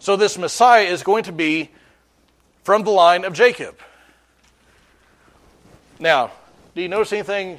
So 0.00 0.16
this 0.16 0.36
Messiah 0.36 0.84
is 0.84 1.02
going 1.02 1.24
to 1.24 1.32
be 1.32 1.70
from 2.62 2.84
the 2.84 2.90
line 2.90 3.24
of 3.24 3.32
Jacob. 3.32 3.78
Now, 5.98 6.30
do 6.74 6.82
you 6.82 6.88
notice 6.88 7.14
anything 7.14 7.58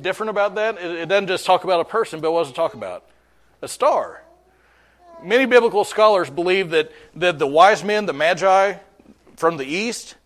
different 0.00 0.30
about 0.30 0.54
that? 0.54 0.78
It 0.78 1.10
doesn't 1.10 1.28
just 1.28 1.44
talk 1.44 1.64
about 1.64 1.80
a 1.80 1.84
person, 1.84 2.22
but 2.22 2.32
what 2.32 2.44
does 2.44 2.52
it 2.52 2.54
talk 2.54 2.72
about? 2.72 3.04
A 3.60 3.68
star. 3.68 4.22
Many 5.22 5.44
biblical 5.44 5.84
scholars 5.84 6.30
believe 6.30 6.70
that, 6.70 6.90
that 7.16 7.38
the 7.38 7.46
wise 7.46 7.84
men, 7.84 8.06
the 8.06 8.14
magi 8.14 8.76
from 9.36 9.56
the 9.56 9.66
east, 9.66 10.16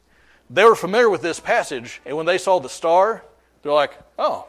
they 0.50 0.64
were 0.64 0.76
familiar 0.76 1.10
with 1.10 1.22
this 1.22 1.40
passage, 1.40 2.00
and 2.04 2.16
when 2.16 2.26
they 2.26 2.38
saw 2.38 2.60
the 2.60 2.68
star, 2.68 3.24
they're 3.62 3.72
like, 3.72 3.92
oh, 4.18 4.46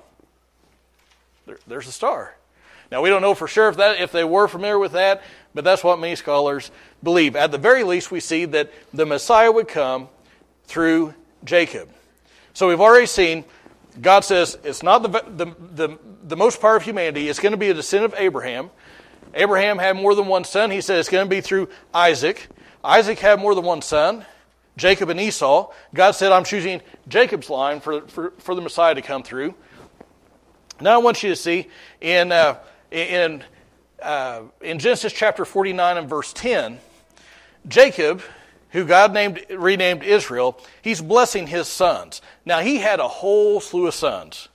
there, 1.45 1.57
there's 1.67 1.87
a 1.87 1.91
star. 1.91 2.35
Now, 2.91 3.01
we 3.01 3.09
don't 3.09 3.21
know 3.21 3.33
for 3.33 3.47
sure 3.47 3.69
if, 3.69 3.77
that, 3.77 3.99
if 3.99 4.11
they 4.11 4.23
were 4.23 4.47
familiar 4.47 4.79
with 4.79 4.93
that, 4.93 5.21
but 5.53 5.63
that's 5.63 5.83
what 5.83 5.99
many 5.99 6.15
scholars 6.15 6.71
believe. 7.03 7.35
At 7.35 7.51
the 7.51 7.57
very 7.57 7.83
least, 7.83 8.11
we 8.11 8.19
see 8.19 8.45
that 8.45 8.71
the 8.93 9.05
Messiah 9.05 9.51
would 9.51 9.67
come 9.67 10.07
through 10.65 11.13
Jacob. 11.43 11.89
So 12.53 12.67
we've 12.67 12.81
already 12.81 13.07
seen 13.07 13.43
God 14.01 14.23
says 14.23 14.57
it's 14.63 14.83
not 14.83 15.03
the, 15.03 15.09
the, 15.09 15.55
the, 15.87 15.99
the 16.23 16.37
most 16.37 16.61
part 16.61 16.77
of 16.77 16.83
humanity, 16.83 17.29
it's 17.29 17.39
going 17.39 17.51
to 17.51 17.57
be 17.57 17.69
a 17.69 17.73
descendant 17.73 18.13
of 18.13 18.19
Abraham. 18.19 18.69
Abraham 19.33 19.77
had 19.77 19.95
more 19.95 20.15
than 20.15 20.27
one 20.27 20.43
son. 20.43 20.71
He 20.71 20.81
said 20.81 20.99
it's 20.99 21.09
going 21.09 21.25
to 21.25 21.29
be 21.29 21.41
through 21.41 21.69
Isaac. 21.93 22.47
Isaac 22.83 23.19
had 23.19 23.39
more 23.39 23.53
than 23.55 23.65
one 23.65 23.81
son, 23.81 24.25
Jacob 24.77 25.09
and 25.09 25.19
Esau. 25.19 25.71
God 25.93 26.11
said, 26.11 26.31
I'm 26.31 26.43
choosing 26.45 26.81
Jacob's 27.07 27.49
line 27.49 27.81
for, 27.81 28.01
for, 28.07 28.31
for 28.37 28.55
the 28.55 28.61
Messiah 28.61 28.95
to 28.95 29.01
come 29.01 29.23
through. 29.23 29.53
Now 30.79 30.93
I 30.93 30.97
want 30.97 31.23
you 31.23 31.29
to 31.29 31.35
see 31.35 31.67
in, 31.99 32.31
uh, 32.31 32.59
in, 32.91 33.43
uh, 34.01 34.43
in 34.61 34.79
Genesis 34.79 35.11
chapter 35.11 35.43
49 35.43 35.97
and 35.97 36.07
verse 36.07 36.31
10, 36.33 36.79
Jacob, 37.67 38.21
who 38.69 38.85
God 38.85 39.13
named, 39.13 39.43
renamed 39.49 40.03
Israel, 40.03 40.59
he's 40.81 41.01
blessing 41.01 41.47
his 41.47 41.67
sons. 41.67 42.21
Now, 42.45 42.59
he 42.59 42.77
had 42.77 42.99
a 42.99 43.07
whole 43.07 43.59
slew 43.59 43.87
of 43.87 43.93
sons, 43.93 44.49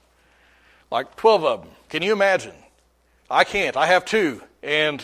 like 0.90 1.16
12 1.16 1.44
of 1.44 1.62
them. 1.62 1.72
Can 1.88 2.02
you 2.02 2.12
imagine? 2.12 2.54
I 3.30 3.44
can't. 3.44 3.76
I 3.76 3.86
have 3.86 4.04
two, 4.04 4.42
and 4.62 5.02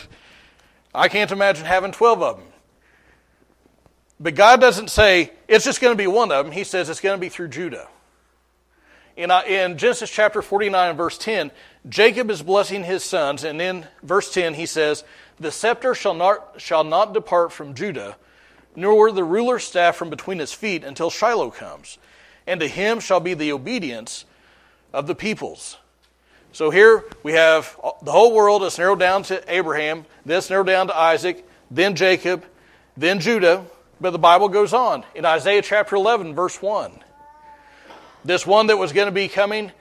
I 0.95 1.09
can't 1.09 1.31
imagine 1.31 1.65
having 1.65 1.93
12 1.93 2.23
of 2.23 2.37
them. 2.37 2.47
But 4.21 4.35
God 4.35 4.61
doesn't 4.61 4.91
say 4.91 5.33
it's 5.47 5.65
just 5.65 5.81
going 5.81 5.93
to 5.93 5.99
be 5.99 6.07
one 6.07 6.33
of 6.33 6.45
them. 6.45 6.53
He 6.53 6.65
says 6.65 6.89
it's 6.89 7.01
going 7.01 7.17
to 7.17 7.21
be 7.21 7.29
through 7.29 7.49
Judah. 7.49 7.89
In, 9.17 9.31
uh, 9.31 9.43
in 9.47 9.79
Genesis 9.79 10.11
chapter 10.11 10.43
49 10.43 10.91
and 10.91 10.97
verse 10.97 11.19
10, 11.19 11.51
Jacob 11.89 12.31
is 12.31 12.43
blessing 12.43 12.85
his 12.85 13.03
sons, 13.03 13.43
and 13.43 13.61
in 13.61 13.87
verse 14.03 14.33
10 14.33 14.55
he 14.55 14.67
says, 14.67 15.03
The 15.41 15.51
scepter 15.51 15.95
shall 15.95 16.15
not, 16.15 16.61
shall 16.61 16.85
not 16.85 17.15
depart 17.15 17.53
from 17.53 17.75
Judah, 17.75 18.17
nor 18.77 19.11
the 19.11 19.25
ruler's 19.25 19.65
staff 19.65 19.97
from 19.97 20.09
between 20.09 20.39
his 20.39 20.53
feet 20.53 20.85
until 20.85 21.11
Shiloh 21.11 21.51
comes, 21.51 21.99
and 22.47 22.61
to 22.61 22.69
him 22.69 23.01
shall 23.01 23.19
be 23.19 23.35
the 23.35 23.53
obedience 23.53 24.25
of 24.93 25.09
the 25.09 25.17
peoples. 25.17 25.79
So 26.53 26.71
here 26.71 27.05
we 27.23 27.33
have 27.33 27.77
the 28.03 28.13
whole 28.13 28.33
world 28.33 28.63
is 28.63 28.79
narrowed 28.79 29.01
down 29.01 29.25
to 29.25 29.43
Abraham, 29.53 30.07
this 30.25 30.49
narrowed 30.49 30.67
down 30.67 30.87
to 30.89 30.97
Isaac, 30.97 31.45
then 31.71 31.97
Jacob, 31.97 32.45
then 32.97 33.21
Judah, 33.21 33.65
but 34.01 34.11
the 34.11 34.19
Bible 34.19 34.49
goes 34.49 34.73
on. 34.73 35.05
In 35.15 35.25
Isaiah 35.25 35.63
chapter 35.63 35.97
11, 35.97 36.35
verse 36.35 36.61
1, 36.61 36.93
this 38.25 38.47
one 38.47 38.67
that 38.67 38.79
was 38.79 38.93
going 38.93 39.07
to 39.07 39.13
be 39.13 39.29
coming 39.29 39.73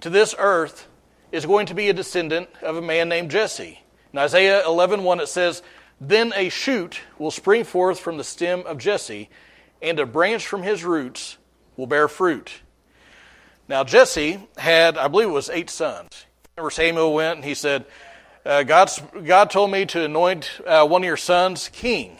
to 0.00 0.10
this 0.10 0.34
earth 0.38 0.88
is 1.32 1.46
going 1.46 1.66
to 1.66 1.74
be 1.74 1.88
a 1.88 1.92
descendant 1.92 2.48
of 2.62 2.76
a 2.76 2.82
man 2.82 3.08
named 3.08 3.30
Jesse. 3.30 3.80
In 4.12 4.18
Isaiah 4.18 4.62
11:1 4.64 5.20
it 5.20 5.28
says, 5.28 5.62
"Then 6.00 6.32
a 6.36 6.48
shoot 6.48 7.00
will 7.18 7.30
spring 7.30 7.64
forth 7.64 7.98
from 7.98 8.16
the 8.16 8.24
stem 8.24 8.64
of 8.66 8.78
Jesse, 8.78 9.28
and 9.82 9.98
a 9.98 10.06
branch 10.06 10.46
from 10.46 10.62
his 10.62 10.84
roots 10.84 11.38
will 11.76 11.86
bear 11.86 12.06
fruit." 12.08 12.60
Now 13.66 13.82
Jesse 13.82 14.46
had, 14.56 14.98
I 14.98 15.08
believe 15.08 15.28
it 15.28 15.32
was 15.32 15.50
eight 15.50 15.70
sons. 15.70 16.26
Remember 16.56 16.70
Samuel 16.70 17.14
went 17.14 17.36
and 17.36 17.44
he 17.44 17.54
said, 17.54 17.86
uh, 18.46 18.62
God 18.62 19.50
told 19.50 19.70
me 19.70 19.86
to 19.86 20.04
anoint 20.04 20.60
uh, 20.66 20.86
one 20.86 21.02
of 21.02 21.06
your 21.06 21.16
sons 21.16 21.70
king. 21.72 22.18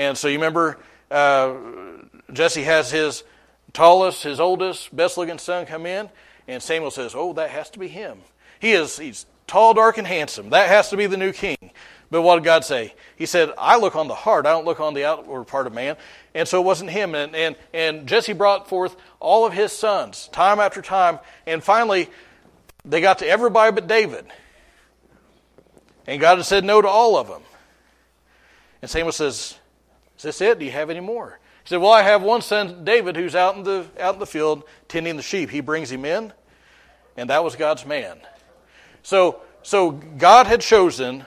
And 0.00 0.16
so 0.16 0.28
you 0.28 0.38
remember 0.38 0.78
uh, 1.10 1.56
Jesse 2.32 2.62
has 2.62 2.90
his 2.90 3.22
tallest, 3.74 4.22
his 4.22 4.40
oldest, 4.40 4.96
best 4.96 5.18
looking 5.18 5.36
son 5.36 5.66
come 5.66 5.84
in, 5.84 6.08
and 6.48 6.62
Samuel 6.62 6.90
says, 6.90 7.14
Oh, 7.14 7.34
that 7.34 7.50
has 7.50 7.68
to 7.70 7.78
be 7.78 7.86
him. 7.86 8.20
He 8.60 8.72
is 8.72 8.96
he's 8.96 9.26
tall, 9.46 9.74
dark, 9.74 9.98
and 9.98 10.06
handsome. 10.06 10.48
That 10.50 10.68
has 10.68 10.88
to 10.88 10.96
be 10.96 11.06
the 11.06 11.18
new 11.18 11.34
king. 11.34 11.58
But 12.10 12.22
what 12.22 12.36
did 12.36 12.44
God 12.44 12.64
say? 12.64 12.94
He 13.16 13.26
said, 13.26 13.50
I 13.58 13.76
look 13.76 13.94
on 13.94 14.08
the 14.08 14.14
heart, 14.14 14.46
I 14.46 14.52
don't 14.52 14.64
look 14.64 14.80
on 14.80 14.94
the 14.94 15.04
outward 15.04 15.44
part 15.44 15.66
of 15.66 15.74
man. 15.74 15.98
And 16.34 16.48
so 16.48 16.62
it 16.62 16.64
wasn't 16.64 16.88
him. 16.88 17.14
And, 17.14 17.36
and, 17.36 17.56
and 17.74 18.06
Jesse 18.06 18.32
brought 18.32 18.70
forth 18.70 18.96
all 19.20 19.44
of 19.44 19.52
his 19.52 19.70
sons, 19.70 20.30
time 20.32 20.60
after 20.60 20.80
time. 20.80 21.18
And 21.46 21.62
finally, 21.62 22.08
they 22.86 23.02
got 23.02 23.18
to 23.18 23.28
everybody 23.28 23.72
but 23.72 23.86
David. 23.86 24.24
And 26.06 26.22
God 26.22 26.38
had 26.38 26.46
said 26.46 26.64
no 26.64 26.80
to 26.80 26.88
all 26.88 27.18
of 27.18 27.28
them. 27.28 27.42
And 28.80 28.90
Samuel 28.90 29.12
says, 29.12 29.58
Is 30.20 30.24
this 30.24 30.40
it? 30.42 30.58
Do 30.58 30.66
you 30.66 30.70
have 30.72 30.90
any 30.90 31.00
more? 31.00 31.38
He 31.64 31.68
said, 31.70 31.78
Well, 31.78 31.92
I 31.92 32.02
have 32.02 32.20
one 32.20 32.42
son, 32.42 32.84
David, 32.84 33.16
who's 33.16 33.34
out 33.34 33.56
in 33.56 33.62
the, 33.62 33.86
out 33.98 34.12
in 34.12 34.20
the 34.20 34.26
field 34.26 34.64
tending 34.86 35.16
the 35.16 35.22
sheep. 35.22 35.48
He 35.48 35.62
brings 35.62 35.90
him 35.90 36.04
in, 36.04 36.34
and 37.16 37.30
that 37.30 37.42
was 37.42 37.56
God's 37.56 37.86
man. 37.86 38.20
So, 39.02 39.40
so 39.62 39.92
God 39.92 40.46
had 40.46 40.60
chosen 40.60 41.24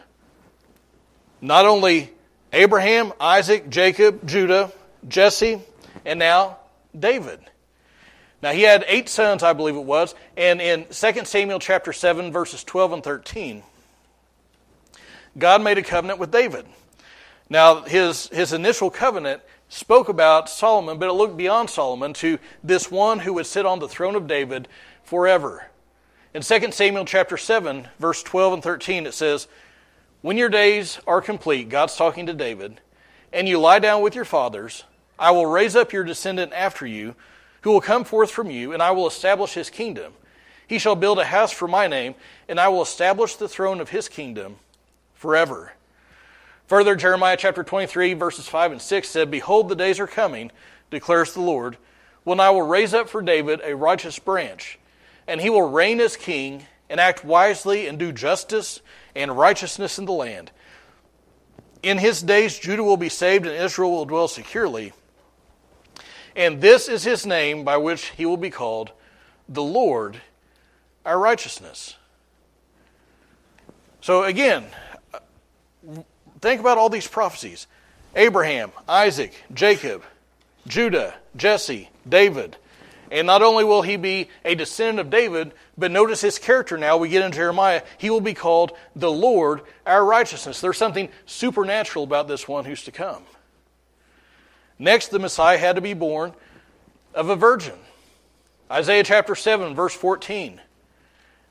not 1.42 1.66
only 1.66 2.12
Abraham, 2.52 3.14
Isaac, 3.20 3.68
Jacob, 3.68 4.28
Judah, 4.28 4.72
Jesse, 5.08 5.60
and 6.06 6.20
now 6.20 6.60
David. 6.98 7.40
Now 8.44 8.52
he 8.52 8.62
had 8.62 8.86
eight 8.88 9.10
sons, 9.10 9.42
I 9.42 9.54
believe 9.54 9.76
it 9.76 9.86
was, 9.86 10.14
and 10.38 10.62
in 10.62 10.86
2 10.92 11.26
Samuel 11.26 11.58
chapter 11.58 11.94
7, 11.94 12.32
verses 12.32 12.64
12 12.64 12.94
and 12.94 13.04
13, 13.04 13.64
God 15.36 15.64
made 15.64 15.80
a 15.80 15.82
covenant 15.82 16.20
with 16.20 16.30
David. 16.30 16.68
Now 17.50 17.82
his, 17.82 18.28
his 18.30 18.54
initial 18.54 18.90
covenant 18.90 19.42
spoke 19.70 20.10
about 20.10 20.50
Solomon, 20.50 20.98
but 20.98 21.10
it 21.10 21.14
looked 21.14 21.38
beyond 21.38 21.70
Solomon 21.70 22.14
to 22.14 22.38
this 22.64 22.92
one 22.92 23.20
who 23.20 23.34
would 23.34 23.46
sit 23.46 23.66
on 23.66 23.80
the 23.80 23.88
throne 23.88 24.16
of 24.16 24.28
David 24.28 24.68
forever. 25.04 25.68
In 26.34 26.42
2 26.42 26.72
Samuel 26.72 27.06
chapter 27.06 27.38
7, 27.38 27.88
verse 28.00 28.24
12 28.24 28.54
and 28.54 28.64
13, 28.64 29.06
it 29.06 29.14
says, 29.14 29.48
When 30.22 30.38
your 30.38 30.50
days 30.50 31.00
are 31.06 31.22
complete, 31.22 31.70
God's 31.70 31.96
talking 31.96 32.26
to 32.26 32.34
David, 32.34 32.82
and 33.32 33.48
you 33.48 33.60
lie 33.60 33.80
down 33.80 34.02
with 34.02 34.16
your 34.16 34.26
fathers, 34.26 34.84
I 35.20 35.32
will 35.32 35.46
raise 35.46 35.76
up 35.76 35.94
your 35.94 36.04
descendant 36.04 36.54
after 36.54 36.86
you, 36.86 37.16
who 37.62 37.72
will 37.72 37.82
come 37.82 38.04
forth 38.04 38.32
from 38.32 38.50
you, 38.50 38.74
and 38.74 38.82
I 38.82 38.92
will 38.92 39.08
establish 39.08 39.54
his 39.54 39.70
kingdom. 39.70 40.14
He 40.68 40.80
shall 40.80 40.96
build 40.96 41.20
a 41.20 41.26
house 41.26 41.52
for 41.52 41.68
my 41.68 41.88
name, 41.88 42.16
and 42.48 42.60
I 42.60 42.68
will 42.68 42.82
establish 42.82 43.36
the 43.36 43.48
throne 43.48 43.80
of 43.80 43.90
his 43.90 44.10
kingdom 44.10 44.58
forever. 45.14 45.74
Further, 46.74 46.96
Jeremiah 46.96 47.38
chapter 47.38 47.62
23, 47.62 48.16
verses 48.16 48.48
5 48.48 48.72
and 48.72 48.82
6 48.82 49.08
said, 49.08 49.30
Behold, 49.30 49.70
the 49.70 49.76
days 49.76 50.00
are 50.00 50.08
coming, 50.08 50.52
declares 50.90 51.32
the 51.32 51.40
Lord, 51.40 51.78
when 52.24 52.40
I 52.40 52.50
will 52.50 52.64
raise 52.64 52.96
up 52.96 53.08
for 53.08 53.22
David 53.22 53.62
a 53.64 53.76
righteous 53.76 54.18
branch 54.18 54.80
and 55.28 55.40
he 55.40 55.52
will 55.52 55.70
reign 55.70 56.02
as 56.02 56.18
king 56.18 56.66
and 56.90 57.00
act 57.00 57.24
wisely 57.24 57.86
and 57.86 58.00
do 58.00 58.12
justice 58.12 58.82
and 59.16 59.38
righteousness 59.38 60.00
in 60.00 60.06
the 60.06 60.14
land. 60.14 60.50
In 61.84 62.00
his 62.00 62.24
days, 62.24 62.58
Judah 62.58 62.82
will 62.82 62.98
be 62.98 63.08
saved 63.08 63.46
and 63.46 63.56
Israel 63.56 63.92
will 63.92 64.06
dwell 64.06 64.28
securely. 64.28 64.94
And 66.36 66.60
this 66.60 66.90
is 66.90 67.04
his 67.04 67.24
name 67.24 67.64
by 67.64 67.78
which 67.78 68.06
he 68.18 68.26
will 68.26 68.36
be 68.36 68.50
called 68.50 68.92
the 69.48 69.62
Lord, 69.62 70.20
our 71.06 71.20
righteousness. 71.20 71.98
So 74.02 74.24
again, 74.24 74.66
think 76.44 76.60
about 76.60 76.78
all 76.78 76.90
these 76.90 77.08
prophecies 77.08 77.66
Abraham, 78.16 78.72
Isaac, 78.88 79.34
Jacob, 79.54 80.04
Judah, 80.68 81.16
Jesse, 81.36 81.90
David. 82.08 82.58
And 83.10 83.28
not 83.28 83.42
only 83.42 83.64
will 83.64 83.82
he 83.84 83.96
be 83.96 84.30
a 84.44 84.56
descendant 84.56 85.00
of 85.00 85.10
David, 85.10 85.54
but 85.78 85.92
notice 85.92 86.22
his 86.22 86.40
character 86.40 86.78
now. 86.78 86.98
We 86.98 87.10
get 87.10 87.24
into 87.24 87.38
Jeremiah. 87.38 87.84
He 87.98 88.10
will 88.10 88.22
be 88.22 88.34
called 88.34 88.72
the 88.96 89.12
Lord, 89.12 89.62
our 89.86 90.04
righteousness. 90.04 90.62
There's 90.62 90.78
something 90.78 91.10
supernatural 91.26 92.04
about 92.04 92.28
this 92.28 92.48
one 92.48 92.66
who's 92.66 92.84
to 92.84 92.92
come. 92.92 93.24
Next, 94.80 95.10
the 95.10 95.20
Messiah 95.20 95.58
had 95.58 95.76
to 95.76 95.82
be 95.82 95.94
born 95.94 96.34
of 97.14 97.30
a 97.30 97.36
virgin. 97.36 97.78
Isaiah 98.70 99.04
chapter 99.04 99.36
7, 99.36 99.76
verse 99.76 99.94
14. 99.94 100.60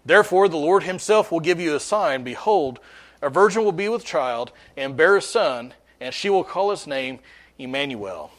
Therefore, 0.05 0.49
the 0.49 0.57
Lord 0.57 0.83
himself 0.83 1.31
will 1.31 1.41
give 1.41 1.61
you 1.61 1.77
a 1.77 1.81
sign. 1.81 2.25
Behold, 2.25 2.81
a 3.23 3.31
virgin 3.31 3.65
will 3.65 3.73
be 3.73 3.89
with 3.89 4.05
child 4.05 4.53
and 4.77 4.97
bear 4.97 5.17
a 5.17 5.23
son, 5.23 5.73
and 6.01 6.13
she 6.13 6.29
will 6.29 6.45
call 6.45 6.71
his 6.71 6.87
name 6.87 7.21
Emmanuel. 7.59 8.33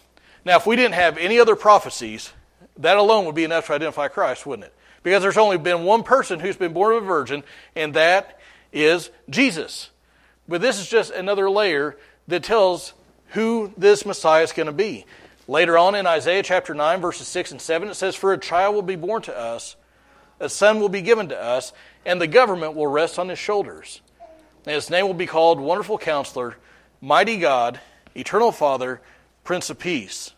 Now, 0.46 0.58
if 0.58 0.68
we 0.68 0.75
didn't 0.75 0.96
have 0.96 1.18
any 1.18 1.40
other 1.40 1.56
prophecies, 1.56 2.34
that 2.78 2.98
alone 2.98 3.25
would 3.25 3.36
be 3.36 3.46
enough 3.46 3.68
to 3.68 3.74
identify 3.74 4.10
Christ, 4.10 4.46
wouldn't 4.46 4.68
it? 4.68 4.75
Because 5.02 5.22
there's 5.24 5.38
only 5.38 5.58
been 5.58 5.84
one 5.84 6.04
person 6.04 6.40
who's 6.40 6.58
been 6.58 6.74
born 6.74 6.96
of 6.96 7.04
a 7.04 7.06
virgin, 7.06 7.44
and 7.75 7.94
that 7.94 8.40
is 8.72 9.10
Jesus. 9.30 9.90
But 10.48 10.62
this 10.62 10.80
is 10.80 10.90
just 10.90 11.12
another 11.12 11.50
layer 11.50 11.98
that 12.28 12.44
tells 12.44 12.94
who 13.28 13.74
this 13.78 14.06
Messiah 14.06 14.44
is 14.44 14.52
going 14.52 14.68
to 14.68 14.74
be. 14.74 15.06
Later 15.48 15.78
on 15.78 15.96
in 15.96 16.08
Isaiah 16.08 16.44
chapter 16.44 16.74
9, 16.74 17.02
verses 17.02 17.28
6 17.28 17.52
and 17.52 17.62
7, 17.62 17.90
it 17.90 17.96
says, 17.96 18.16
For 18.16 18.34
a 18.34 18.38
child 18.38 18.75
will 18.75 18.82
be 18.82 18.96
born 18.96 19.22
to 19.24 19.38
us, 19.38 19.75
a 20.40 20.50
son 20.50 20.80
will 20.80 20.90
be 20.90 21.02
given 21.02 21.30
to 21.30 21.42
us, 21.42 21.74
and 22.06 22.20
the 22.20 22.28
government 22.28 22.75
will 22.75 22.88
rest 22.88 23.20
on 23.20 23.30
his 23.30 23.40
shoulders. 23.40 24.02
And 24.65 24.75
his 24.75 24.89
name 24.89 25.05
will 25.05 25.13
be 25.13 25.27
called 25.27 25.60
Wonderful 25.60 25.98
Counselor, 25.98 26.55
Mighty 27.01 27.38
God, 27.38 27.79
Eternal 28.15 28.51
Father, 28.51 29.01
Prince 29.43 29.70
of 29.70 29.79
Peace. 29.79 30.32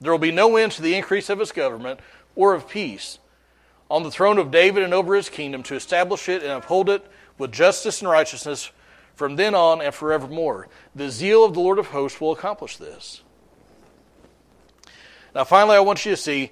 There 0.00 0.12
will 0.12 0.18
be 0.18 0.32
no 0.32 0.56
end 0.56 0.72
to 0.72 0.82
the 0.82 0.94
increase 0.94 1.30
of 1.30 1.38
his 1.38 1.52
government 1.52 2.00
or 2.36 2.54
of 2.54 2.68
peace 2.68 3.18
on 3.90 4.02
the 4.02 4.10
throne 4.10 4.38
of 4.38 4.50
David 4.50 4.82
and 4.82 4.92
over 4.92 5.14
his 5.14 5.28
kingdom 5.28 5.62
to 5.64 5.74
establish 5.74 6.28
it 6.28 6.42
and 6.42 6.52
uphold 6.52 6.90
it 6.90 7.06
with 7.38 7.52
justice 7.52 8.00
and 8.00 8.10
righteousness 8.10 8.70
from 9.14 9.36
then 9.36 9.54
on 9.54 9.80
and 9.80 9.94
forevermore. 9.94 10.68
The 10.94 11.10
zeal 11.10 11.44
of 11.44 11.54
the 11.54 11.60
Lord 11.60 11.78
of 11.78 11.86
hosts 11.86 12.20
will 12.20 12.32
accomplish 12.32 12.76
this. 12.76 13.22
Now, 15.34 15.44
finally, 15.44 15.76
I 15.76 15.80
want 15.80 16.04
you 16.04 16.12
to 16.12 16.16
see 16.16 16.50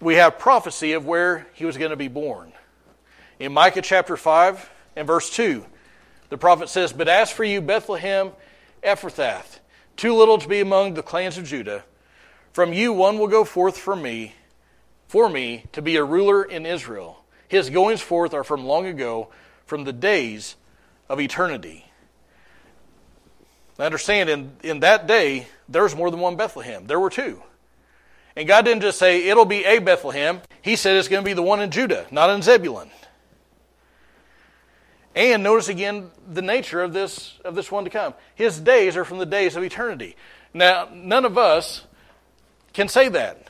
we 0.00 0.16
have 0.16 0.38
prophecy 0.38 0.92
of 0.92 1.06
where 1.06 1.46
he 1.52 1.64
was 1.64 1.76
going 1.76 1.90
to 1.90 1.96
be 1.96 2.08
born. 2.08 2.52
In 3.38 3.52
Micah 3.52 3.82
chapter 3.82 4.16
5 4.16 4.70
and 4.96 5.06
verse 5.06 5.30
2, 5.30 5.64
the 6.30 6.38
prophet 6.38 6.68
says, 6.68 6.92
But 6.92 7.08
as 7.08 7.30
for 7.30 7.44
you, 7.44 7.60
Bethlehem 7.60 8.32
Ephrathah, 8.82 9.42
too 9.96 10.16
little 10.16 10.38
to 10.38 10.48
be 10.48 10.60
among 10.60 10.94
the 10.94 11.02
clans 11.02 11.36
of 11.36 11.44
Judah, 11.44 11.84
from 12.52 12.72
you 12.72 12.92
one 12.92 13.18
will 13.18 13.28
go 13.28 13.44
forth 13.44 13.76
for 13.76 13.94
me, 13.94 14.34
for 15.06 15.28
me, 15.28 15.64
to 15.72 15.82
be 15.82 15.96
a 15.96 16.04
ruler 16.04 16.42
in 16.42 16.64
Israel. 16.64 17.22
His 17.48 17.68
goings 17.68 18.00
forth 18.00 18.32
are 18.32 18.44
from 18.44 18.64
long 18.64 18.86
ago, 18.86 19.28
from 19.66 19.84
the 19.84 19.92
days 19.92 20.56
of 21.08 21.20
eternity. 21.20 21.84
Now 23.78 23.86
understand, 23.86 24.30
in, 24.30 24.52
in 24.62 24.80
that 24.80 25.06
day, 25.06 25.46
there 25.68 25.82
was 25.82 25.96
more 25.96 26.10
than 26.10 26.20
one 26.20 26.36
Bethlehem. 26.36 26.86
There 26.86 27.00
were 27.00 27.10
two. 27.10 27.42
And 28.36 28.46
God 28.46 28.64
didn't 28.64 28.82
just 28.82 28.98
say, 28.98 29.28
it'll 29.28 29.44
be 29.44 29.64
a 29.64 29.80
Bethlehem. 29.80 30.40
He 30.62 30.76
said 30.76 30.96
it's 30.96 31.08
going 31.08 31.24
to 31.24 31.28
be 31.28 31.32
the 31.32 31.42
one 31.42 31.60
in 31.60 31.70
Judah, 31.70 32.06
not 32.10 32.30
in 32.30 32.42
Zebulun. 32.42 32.90
And 35.14 35.42
notice 35.42 35.68
again 35.68 36.10
the 36.30 36.42
nature 36.42 36.82
of 36.82 36.92
this, 36.92 37.38
of 37.44 37.54
this 37.54 37.70
one 37.70 37.84
to 37.84 37.90
come. 37.90 38.14
His 38.34 38.60
days 38.60 38.96
are 38.96 39.04
from 39.04 39.18
the 39.18 39.26
days 39.26 39.56
of 39.56 39.62
eternity. 39.62 40.16
Now, 40.54 40.88
none 40.92 41.24
of 41.24 41.36
us 41.36 41.84
can 42.72 42.88
say 42.88 43.08
that. 43.08 43.48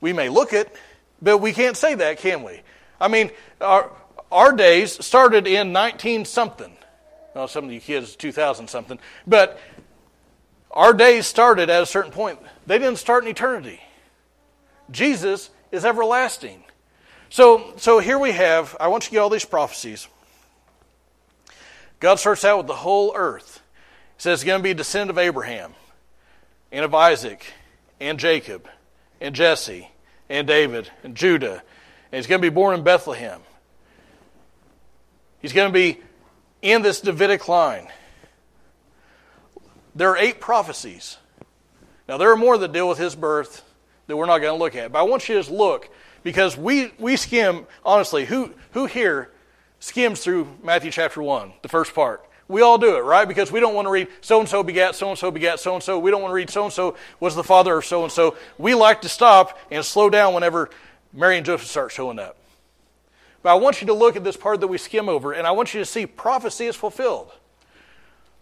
We 0.00 0.12
may 0.12 0.28
look 0.28 0.52
it, 0.52 0.74
but 1.20 1.38
we 1.38 1.52
can't 1.52 1.76
say 1.76 1.94
that, 1.94 2.18
can 2.18 2.42
we? 2.42 2.60
I 3.00 3.08
mean, 3.08 3.30
our, 3.60 3.90
our 4.30 4.52
days 4.52 5.04
started 5.04 5.46
in 5.46 5.72
19 5.72 6.24
something. 6.24 6.74
Well, 7.34 7.48
some 7.48 7.64
of 7.64 7.72
you 7.72 7.80
kids, 7.80 8.16
2000 8.16 8.68
something. 8.68 8.98
But 9.26 9.58
our 10.70 10.92
days 10.92 11.26
started 11.26 11.70
at 11.70 11.82
a 11.82 11.86
certain 11.86 12.12
point. 12.12 12.38
They 12.66 12.78
didn't 12.78 12.98
start 12.98 13.24
in 13.24 13.30
eternity. 13.30 13.80
Jesus 14.90 15.50
is 15.72 15.84
everlasting. 15.84 16.64
So, 17.34 17.72
so 17.78 17.98
here 17.98 18.16
we 18.16 18.30
have, 18.30 18.76
I 18.78 18.86
want 18.86 19.02
you 19.02 19.08
to 19.08 19.12
get 19.14 19.18
all 19.18 19.28
these 19.28 19.44
prophecies. 19.44 20.06
God 21.98 22.20
starts 22.20 22.44
out 22.44 22.58
with 22.58 22.68
the 22.68 22.76
whole 22.76 23.12
earth. 23.16 23.60
He 24.16 24.22
says 24.22 24.34
it's 24.34 24.44
going 24.44 24.60
to 24.60 24.62
be 24.62 24.70
a 24.70 24.74
descendant 24.74 25.10
of 25.10 25.18
Abraham 25.18 25.74
and 26.70 26.84
of 26.84 26.94
Isaac 26.94 27.44
and 27.98 28.20
Jacob 28.20 28.68
and 29.20 29.34
Jesse 29.34 29.90
and 30.28 30.46
David 30.46 30.92
and 31.02 31.16
Judah. 31.16 31.54
And 32.12 32.18
he's 32.18 32.28
going 32.28 32.40
to 32.40 32.48
be 32.48 32.54
born 32.54 32.78
in 32.78 32.84
Bethlehem. 32.84 33.40
He's 35.40 35.52
going 35.52 35.72
to 35.72 35.76
be 35.76 36.00
in 36.62 36.82
this 36.82 37.00
Davidic 37.00 37.48
line. 37.48 37.88
There 39.96 40.10
are 40.10 40.16
eight 40.16 40.40
prophecies. 40.40 41.16
Now, 42.08 42.16
there 42.16 42.30
are 42.30 42.36
more 42.36 42.56
that 42.58 42.72
deal 42.72 42.88
with 42.88 42.98
his 42.98 43.16
birth 43.16 43.64
that 44.06 44.16
we're 44.16 44.26
not 44.26 44.38
going 44.38 44.56
to 44.56 44.62
look 44.62 44.76
at. 44.76 44.92
But 44.92 45.00
I 45.00 45.02
want 45.02 45.28
you 45.28 45.34
to 45.34 45.40
just 45.40 45.50
look 45.50 45.90
because 46.24 46.56
we, 46.56 46.90
we 46.98 47.16
skim, 47.16 47.66
honestly, 47.84 48.24
who, 48.24 48.52
who 48.72 48.86
here 48.86 49.30
skims 49.78 50.20
through 50.20 50.48
Matthew 50.64 50.90
chapter 50.90 51.22
1, 51.22 51.52
the 51.62 51.68
first 51.68 51.94
part? 51.94 52.28
We 52.48 52.62
all 52.62 52.78
do 52.78 52.96
it, 52.96 53.00
right? 53.00 53.26
Because 53.26 53.52
we 53.52 53.60
don't 53.60 53.74
want 53.74 53.86
to 53.86 53.90
read 53.90 54.08
so 54.20 54.40
and 54.40 54.48
so 54.48 54.62
begat, 54.62 54.96
so 54.96 55.10
and 55.10 55.18
so 55.18 55.30
begat, 55.30 55.60
so 55.60 55.74
and 55.74 55.82
so. 55.82 55.98
We 55.98 56.10
don't 56.10 56.20
want 56.20 56.32
to 56.32 56.34
read 56.34 56.50
so 56.50 56.64
and 56.64 56.72
so 56.72 56.96
was 57.20 57.34
the 57.34 57.44
father 57.44 57.78
of 57.78 57.84
so 57.84 58.02
and 58.02 58.12
so. 58.12 58.36
We 58.58 58.74
like 58.74 59.02
to 59.02 59.08
stop 59.08 59.58
and 59.70 59.84
slow 59.84 60.10
down 60.10 60.34
whenever 60.34 60.68
Mary 61.12 61.36
and 61.36 61.46
Joseph 61.46 61.68
start 61.68 61.92
showing 61.92 62.18
up. 62.18 62.36
But 63.42 63.50
I 63.50 63.54
want 63.54 63.80
you 63.80 63.86
to 63.86 63.94
look 63.94 64.16
at 64.16 64.24
this 64.24 64.36
part 64.36 64.60
that 64.60 64.68
we 64.68 64.78
skim 64.78 65.08
over, 65.08 65.32
and 65.32 65.46
I 65.46 65.52
want 65.52 65.74
you 65.74 65.80
to 65.80 65.86
see 65.86 66.06
prophecy 66.06 66.66
is 66.66 66.76
fulfilled. 66.76 67.30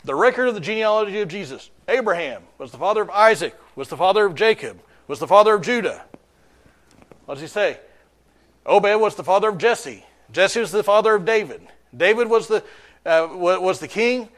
The 0.04 0.14
record 0.14 0.48
of 0.48 0.54
the 0.54 0.60
genealogy 0.60 1.20
of 1.20 1.28
Jesus. 1.28 1.70
Abraham 1.88 2.42
was 2.58 2.72
the 2.72 2.78
father 2.78 3.02
of 3.02 3.10
Isaac, 3.10 3.56
was 3.76 3.88
the 3.88 3.96
father 3.96 4.24
of 4.26 4.34
Jacob, 4.34 4.80
was 5.06 5.18
the 5.18 5.28
father 5.28 5.54
of 5.54 5.62
Judah. 5.62 6.04
What 7.24 7.34
does 7.34 7.42
he 7.42 7.48
say? 7.48 7.78
Obed 8.66 9.00
was 9.00 9.14
the 9.14 9.24
father 9.24 9.48
of 9.48 9.58
Jesse. 9.58 10.04
Jesse 10.30 10.60
was 10.60 10.72
the 10.72 10.82
father 10.82 11.14
of 11.14 11.24
David. 11.24 11.60
David 11.96 12.28
was 12.28 12.48
the 12.48 12.64
uh, 13.04 13.28
was 13.30 13.80
the 13.80 13.88
king. 13.88 14.28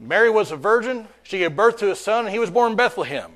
Mary 0.00 0.30
was 0.30 0.50
a 0.50 0.56
virgin. 0.56 1.08
She 1.22 1.38
gave 1.38 1.56
birth 1.56 1.78
to 1.78 1.90
a 1.90 1.96
son, 1.96 2.24
and 2.24 2.32
he 2.32 2.38
was 2.38 2.50
born 2.50 2.72
in 2.72 2.76
Bethlehem. 2.76 3.32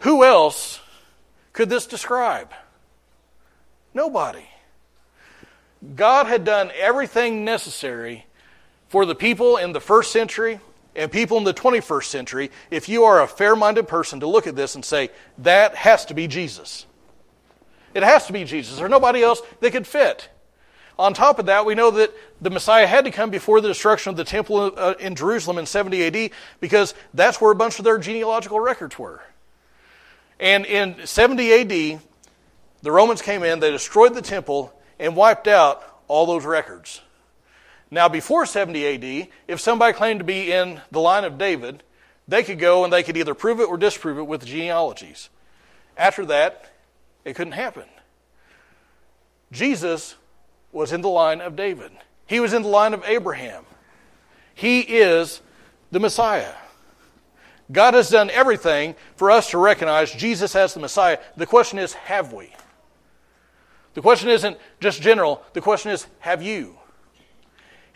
Who 0.00 0.24
else 0.24 0.80
could 1.52 1.68
this 1.68 1.86
describe? 1.86 2.52
Nobody. 3.94 4.46
God 5.94 6.26
had 6.26 6.44
done 6.44 6.70
everything 6.76 7.44
necessary 7.44 8.26
for 8.88 9.04
the 9.04 9.14
people 9.14 9.56
in 9.56 9.72
the 9.72 9.80
first 9.80 10.12
century 10.12 10.60
and 10.96 11.12
people 11.12 11.36
in 11.38 11.44
the 11.44 11.54
21st 11.54 12.04
century, 12.04 12.50
if 12.70 12.88
you 12.88 13.04
are 13.04 13.22
a 13.22 13.28
fair 13.28 13.54
minded 13.54 13.86
person, 13.86 14.20
to 14.20 14.26
look 14.26 14.46
at 14.46 14.56
this 14.56 14.74
and 14.74 14.84
say, 14.84 15.10
that 15.38 15.74
has 15.74 16.06
to 16.06 16.14
be 16.14 16.26
Jesus. 16.26 16.86
It 17.94 18.02
has 18.02 18.26
to 18.26 18.32
be 18.32 18.44
Jesus. 18.44 18.78
There's 18.78 18.90
nobody 18.90 19.22
else 19.22 19.42
that 19.60 19.72
could 19.72 19.86
fit. 19.86 20.28
On 20.98 21.12
top 21.12 21.38
of 21.38 21.46
that, 21.46 21.66
we 21.66 21.74
know 21.74 21.90
that 21.90 22.12
the 22.40 22.50
Messiah 22.50 22.86
had 22.86 23.04
to 23.04 23.10
come 23.10 23.30
before 23.30 23.60
the 23.60 23.68
destruction 23.68 24.10
of 24.10 24.16
the 24.16 24.24
temple 24.24 24.72
uh, 24.76 24.94
in 24.98 25.14
Jerusalem 25.14 25.58
in 25.58 25.66
70 25.66 26.04
AD 26.04 26.30
because 26.60 26.94
that's 27.12 27.40
where 27.40 27.50
a 27.50 27.54
bunch 27.54 27.78
of 27.78 27.84
their 27.84 27.98
genealogical 27.98 28.60
records 28.60 28.98
were. 28.98 29.22
And 30.40 30.64
in 30.64 31.06
70 31.06 31.52
AD, 31.52 32.00
the 32.82 32.92
Romans 32.92 33.20
came 33.20 33.42
in, 33.42 33.60
they 33.60 33.70
destroyed 33.70 34.14
the 34.14 34.22
temple, 34.22 34.72
and 34.98 35.14
wiped 35.16 35.48
out 35.48 35.82
all 36.08 36.26
those 36.26 36.44
records. 36.44 37.00
Now, 37.90 38.08
before 38.08 38.46
70 38.46 38.86
AD, 38.86 39.28
if 39.46 39.60
somebody 39.60 39.92
claimed 39.92 40.20
to 40.20 40.24
be 40.24 40.52
in 40.52 40.80
the 40.90 41.00
line 41.00 41.24
of 41.24 41.38
David, 41.38 41.82
they 42.26 42.42
could 42.42 42.58
go 42.58 42.84
and 42.84 42.92
they 42.92 43.02
could 43.02 43.16
either 43.16 43.34
prove 43.34 43.60
it 43.60 43.68
or 43.68 43.76
disprove 43.76 44.18
it 44.18 44.26
with 44.26 44.44
genealogies. 44.44 45.28
After 45.96 46.26
that, 46.26 46.72
it 47.24 47.34
couldn't 47.34 47.52
happen. 47.52 47.84
Jesus 49.52 50.16
was 50.72 50.92
in 50.92 51.00
the 51.00 51.08
line 51.08 51.40
of 51.40 51.54
David. 51.54 51.92
He 52.26 52.40
was 52.40 52.52
in 52.52 52.62
the 52.62 52.68
line 52.68 52.92
of 52.92 53.04
Abraham. 53.04 53.64
He 54.54 54.80
is 54.80 55.40
the 55.92 56.00
Messiah. 56.00 56.54
God 57.70 57.94
has 57.94 58.10
done 58.10 58.30
everything 58.30 58.94
for 59.16 59.30
us 59.30 59.50
to 59.50 59.58
recognize 59.58 60.12
Jesus 60.12 60.54
as 60.54 60.74
the 60.74 60.80
Messiah. 60.80 61.18
The 61.36 61.46
question 61.46 61.78
is, 61.78 61.94
have 61.94 62.32
we? 62.32 62.52
The 63.94 64.02
question 64.02 64.28
isn't 64.28 64.58
just 64.80 65.00
general, 65.00 65.42
the 65.52 65.60
question 65.60 65.90
is, 65.90 66.06
have 66.20 66.42
you? 66.42 66.78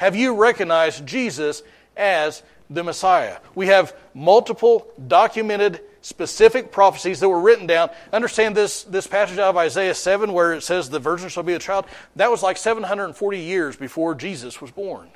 Have 0.01 0.17
you 0.17 0.35
recognized 0.35 1.07
Jesus 1.07 1.63
as 1.97 2.43
the 2.71 2.85
Messiah. 2.85 3.39
We 3.55 3.67
have 3.67 3.95
multiple 4.15 4.87
documented 5.09 5.81
specific 6.03 6.73
prophecies 6.73 7.21
that 7.21 7.29
were 7.29 7.41
written 7.41 7.67
down. 7.67 7.91
Understand 8.13 8.57
this, 8.57 8.85
this 8.85 9.07
passage 9.07 9.39
out 9.39 9.51
of 9.51 9.57
Isaiah 9.57 9.95
7 9.95 10.33
where 10.33 10.55
it 10.55 10.63
says 10.63 10.89
the 10.89 11.01
virgin 11.01 11.29
shall 11.29 11.43
be 11.43 11.53
a 11.53 11.59
child. 11.59 11.85
That 12.17 12.31
was 12.31 12.43
like 12.43 12.57
740 12.57 13.39
years 13.39 13.77
before 13.77 14.15
Jesus 14.15 14.61
was 14.61 14.71
born. 14.71 15.11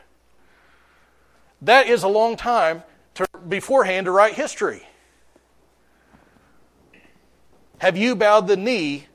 That 1.63 1.87
is 1.87 2.03
a 2.03 2.09
long 2.09 2.37
time 2.37 2.83
to, 3.15 3.27
beforehand 3.49 4.07
to 4.07 4.11
write 4.11 4.35
history. 4.35 4.83
Have 7.79 7.97
you 7.97 8.17
bowed 8.17 8.49
the 8.49 8.57
knee 8.57 9.07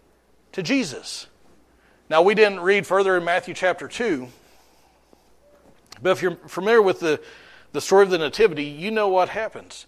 to 0.53 0.63
Jesus? 0.63 1.27
Now, 2.09 2.23
we 2.23 2.33
didn't 2.33 2.61
read 2.61 2.87
further 2.87 3.17
in 3.17 3.23
Matthew 3.23 3.53
chapter 3.53 3.87
2, 3.87 4.27
but 6.01 6.11
if 6.11 6.21
you're 6.21 6.35
familiar 6.47 6.81
with 6.81 6.99
the, 6.99 7.19
the 7.71 7.81
story 7.81 8.03
of 8.03 8.09
the 8.09 8.17
Nativity, 8.17 8.63
you 8.63 8.91
know 8.91 9.09
what 9.09 9.29
happens. 9.29 9.85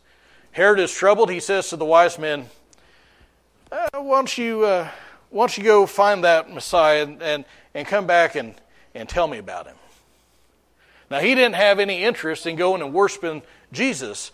Herod 0.52 0.80
is 0.80 0.94
troubled. 0.94 1.30
He 1.30 1.40
says 1.40 1.70
to 1.70 1.78
the 1.78 1.86
wise 1.86 2.20
men, 2.20 2.48
uh, 3.72 3.88
why, 3.94 4.18
don't 4.18 4.38
you, 4.38 4.66
uh, 4.66 4.90
why 5.30 5.44
don't 5.44 5.58
you 5.58 5.64
go 5.64 5.86
find 5.86 6.24
that 6.24 6.54
Messiah 6.54 7.04
and, 7.04 7.22
and, 7.24 7.46
and 7.74 7.88
come 7.88 8.06
back 8.06 8.36
and, 8.36 8.54
and 8.94 9.08
tell 9.08 9.28
me 9.28 9.38
about 9.38 9.68
him? 9.68 9.78
Now, 11.10 11.20
he 11.20 11.36
didn't 11.36 11.56
have 11.56 11.80
any 11.80 12.04
interest 12.04 12.46
in 12.46 12.56
going 12.56 12.82
and 12.82 12.94
worshiping 12.94 13.42
Jesus. 13.72 14.32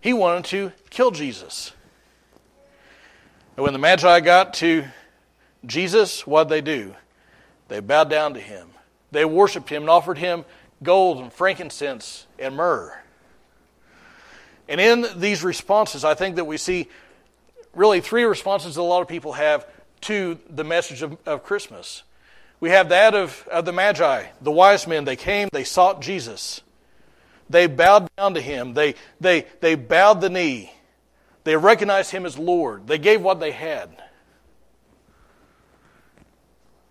He 0.00 0.12
wanted 0.12 0.44
to 0.46 0.72
kill 0.90 1.10
Jesus. 1.10 1.72
And 3.56 3.64
when 3.64 3.72
the 3.72 3.78
Magi 3.80 4.20
got 4.20 4.54
to 4.54 4.84
Jesus, 5.66 6.26
what'd 6.26 6.48
they 6.48 6.60
do? 6.60 6.94
They 7.68 7.80
bowed 7.80 8.08
down 8.08 8.34
to 8.34 8.40
him. 8.40 8.68
They 9.10 9.24
worshiped 9.24 9.68
him 9.68 9.82
and 9.82 9.90
offered 9.90 10.18
him 10.18 10.44
gold 10.82 11.18
and 11.18 11.32
frankincense 11.32 12.26
and 12.38 12.56
myrrh. 12.56 12.96
And 14.68 14.80
in 14.80 15.06
these 15.16 15.42
responses, 15.42 16.04
I 16.04 16.14
think 16.14 16.36
that 16.36 16.44
we 16.44 16.56
see 16.56 16.88
really 17.74 18.00
three 18.00 18.24
responses 18.24 18.74
that 18.74 18.80
a 18.80 18.82
lot 18.82 19.00
of 19.00 19.08
people 19.08 19.32
have 19.32 19.66
to 20.02 20.38
the 20.48 20.64
message 20.64 21.02
of, 21.02 21.16
of 21.26 21.42
Christmas. 21.42 22.02
We 22.60 22.70
have 22.70 22.88
that 22.90 23.14
of, 23.14 23.46
of 23.50 23.64
the 23.64 23.72
Magi, 23.72 24.26
the 24.40 24.50
wise 24.50 24.86
men. 24.86 25.04
They 25.04 25.16
came, 25.16 25.48
they 25.52 25.64
sought 25.64 26.02
Jesus. 26.02 26.60
They 27.48 27.66
bowed 27.66 28.08
down 28.16 28.34
to 28.34 28.40
him. 28.40 28.74
They, 28.74 28.94
they, 29.20 29.46
they 29.60 29.74
bowed 29.74 30.20
the 30.20 30.28
knee. 30.28 30.72
They 31.44 31.56
recognized 31.56 32.10
him 32.10 32.26
as 32.26 32.38
Lord. 32.38 32.86
They 32.86 32.98
gave 32.98 33.22
what 33.22 33.40
they 33.40 33.52
had. 33.52 33.90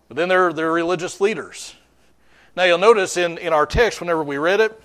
But 0.08 0.16
then 0.16 0.28
there, 0.28 0.48
are 0.48 0.72
religious 0.72 1.20
leaders. 1.20 1.74
Now 2.58 2.64
you'll 2.64 2.78
notice 2.78 3.16
in, 3.16 3.38
in 3.38 3.52
our 3.52 3.66
text, 3.66 4.00
whenever 4.00 4.24
we 4.24 4.36
read 4.36 4.58
it, 4.58 4.82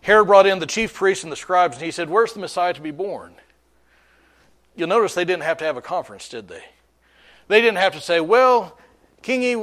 Herod 0.00 0.28
brought 0.28 0.46
in 0.46 0.60
the 0.60 0.66
chief 0.66 0.94
priests 0.94 1.24
and 1.24 1.32
the 1.32 1.36
scribes, 1.36 1.76
and 1.76 1.84
he 1.84 1.90
said, 1.90 2.08
Where's 2.08 2.32
the 2.32 2.38
Messiah 2.38 2.72
to 2.72 2.80
be 2.80 2.92
born? 2.92 3.34
You'll 4.76 4.86
notice 4.86 5.14
they 5.14 5.24
didn't 5.24 5.42
have 5.42 5.58
to 5.58 5.64
have 5.64 5.76
a 5.76 5.82
conference, 5.82 6.28
did 6.28 6.46
they? 6.46 6.62
They 7.48 7.60
didn't 7.60 7.78
have 7.78 7.94
to 7.94 8.00
say, 8.00 8.20
Well, 8.20 8.78
Kingy, 9.24 9.56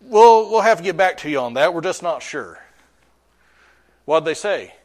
we'll, 0.00 0.48
we'll 0.48 0.60
have 0.60 0.78
to 0.78 0.84
get 0.84 0.96
back 0.96 1.16
to 1.18 1.28
you 1.28 1.40
on 1.40 1.54
that. 1.54 1.74
We're 1.74 1.80
just 1.80 2.04
not 2.04 2.22
sure. 2.22 2.62
What'd 4.04 4.24
they 4.24 4.34
say? 4.34 4.76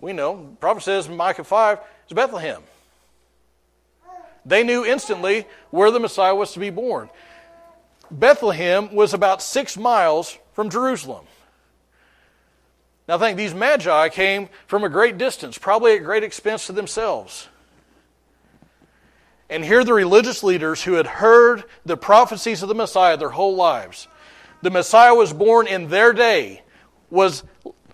We 0.00 0.12
know. 0.12 0.48
The 0.50 0.56
prophet 0.56 0.82
says 0.82 1.06
in 1.06 1.16
Micah 1.16 1.44
5 1.44 1.78
it's 2.02 2.12
Bethlehem. 2.12 2.62
They 4.44 4.64
knew 4.64 4.84
instantly 4.84 5.46
where 5.70 5.92
the 5.92 6.00
Messiah 6.00 6.34
was 6.34 6.50
to 6.54 6.58
be 6.58 6.70
born. 6.70 7.08
Bethlehem 8.12 8.94
was 8.94 9.14
about 9.14 9.42
six 9.42 9.76
miles 9.76 10.38
from 10.52 10.68
Jerusalem. 10.68 11.24
Now, 13.08 13.18
think 13.18 13.36
these 13.36 13.54
magi 13.54 14.10
came 14.10 14.48
from 14.66 14.84
a 14.84 14.88
great 14.88 15.18
distance, 15.18 15.58
probably 15.58 15.96
at 15.96 16.04
great 16.04 16.22
expense 16.22 16.66
to 16.66 16.72
themselves. 16.72 17.48
And 19.50 19.64
here 19.64 19.82
the 19.82 19.92
religious 19.92 20.42
leaders 20.42 20.82
who 20.82 20.94
had 20.94 21.06
heard 21.06 21.64
the 21.84 21.96
prophecies 21.96 22.62
of 22.62 22.68
the 22.68 22.74
Messiah 22.74 23.16
their 23.16 23.30
whole 23.30 23.56
lives. 23.56 24.08
The 24.62 24.70
Messiah 24.70 25.14
was 25.14 25.32
born 25.32 25.66
in 25.66 25.88
their 25.88 26.12
day, 26.12 26.62
was, 27.10 27.42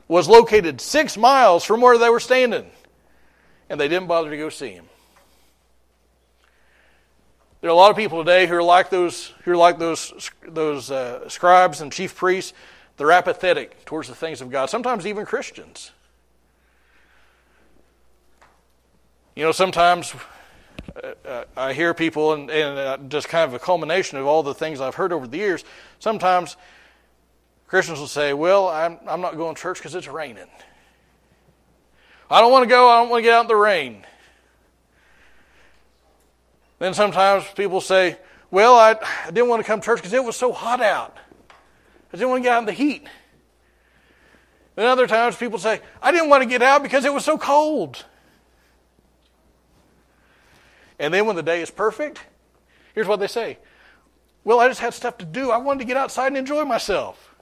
was 0.07 0.29
located 0.29 0.81
six 0.81 1.17
miles 1.17 1.65
from 1.65 1.81
where 1.81 1.97
they 1.97 2.11
were 2.11 2.21
standing, 2.21 2.71
and 3.71 3.81
they 3.81 3.89
didn't 3.89 4.09
bother 4.09 4.31
to 4.31 4.37
go 4.37 4.51
see 4.51 4.71
him. 4.71 4.85
There 7.61 7.69
are 7.69 7.73
a 7.73 7.77
lot 7.77 7.91
of 7.91 7.97
people 7.97 8.23
today 8.23 8.47
who 8.47 8.55
are 8.55 8.63
like 8.63 8.89
those 8.89 9.33
who 9.45 9.53
are 9.53 9.57
like 9.57 9.79
those 9.79 10.31
those 10.47 10.93
uh, 10.93 11.29
scribes 11.29 11.81
and 11.81 11.91
chief 11.91 12.15
priests. 12.15 12.53
They're 12.97 13.11
apathetic 13.11 13.85
towards 13.85 14.09
the 14.09 14.15
things 14.15 14.41
of 14.41 14.51
God. 14.51 14.71
Sometimes 14.71 15.07
even 15.07 15.25
Christians. 15.25 15.91
You 19.35 19.45
know, 19.45 19.53
sometimes 19.53 20.15
uh, 21.03 21.15
uh, 21.27 21.45
I 21.57 21.73
hear 21.73 21.95
people, 21.95 22.33
and, 22.33 22.51
and 22.51 22.79
uh, 22.79 22.99
just 23.09 23.29
kind 23.29 23.45
of 23.45 23.55
a 23.55 23.59
culmination 23.59 24.19
of 24.19 24.27
all 24.27 24.43
the 24.43 24.55
things 24.55 24.81
I've 24.81 24.95
heard 24.95 25.13
over 25.13 25.27
the 25.27 25.39
years. 25.39 25.65
Sometimes 25.99 26.57
Christians 27.67 27.99
will 27.99 28.07
say, 28.07 28.35
"Well, 28.35 28.69
I'm 28.69 28.99
I'm 29.07 29.21
not 29.21 29.37
going 29.37 29.57
to 29.57 29.61
church 29.61 29.79
because 29.79 29.97
it's 29.97 30.09
raining. 30.09 30.47
I 32.31 32.41
don't 32.41 32.53
want 32.53 32.63
to 32.63 32.69
go. 32.69 32.89
I 32.89 33.01
don't 33.01 33.11
want 33.11 33.23
to 33.23 33.23
get 33.25 33.35
out 33.35 33.43
in 33.43 33.49
the 33.49 33.57
rain." 33.57 34.05
Then 36.79 36.95
sometimes 36.95 37.45
people 37.57 37.81
say, 37.81 38.17
Well, 38.51 38.75
I, 38.75 38.97
I 39.27 39.31
didn't 39.31 39.49
want 39.49 39.61
to 39.61 39.67
come 39.67 39.81
to 39.81 39.85
church 39.85 39.99
because 39.99 40.13
it 40.13 40.23
was 40.23 40.37
so 40.37 40.53
hot 40.53 40.81
out. 40.81 41.17
I 42.13 42.17
didn't 42.17 42.31
want 42.31 42.43
to 42.43 42.49
get 42.49 42.53
out 42.53 42.61
in 42.61 42.67
the 42.67 42.73
heat. 42.73 43.07
Then 44.77 44.87
other 44.87 45.07
times 45.07 45.37
people 45.37 45.59
say, 45.59 45.81
I 46.01 46.13
didn't 46.13 46.29
want 46.29 46.43
to 46.43 46.49
get 46.49 46.63
out 46.63 46.83
because 46.83 47.05
it 47.05 47.13
was 47.13 47.25
so 47.25 47.37
cold. 47.37 48.05
And 50.99 51.13
then 51.13 51.27
when 51.27 51.37
the 51.37 51.43
day 51.43 51.63
is 51.63 51.71
perfect, 51.71 52.21
here's 52.95 53.07
what 53.07 53.21
they 53.21 53.27
say 53.27 53.59
Well, 54.45 54.61
I 54.61 54.69
just 54.69 54.81
had 54.81 54.95
stuff 54.95 55.19
to 55.19 55.25
do. 55.25 55.51
I 55.51 55.59
wanted 55.59 55.81
to 55.81 55.85
get 55.85 55.97
outside 55.97 56.29
and 56.29 56.37
enjoy 56.37 56.65
myself. 56.65 57.35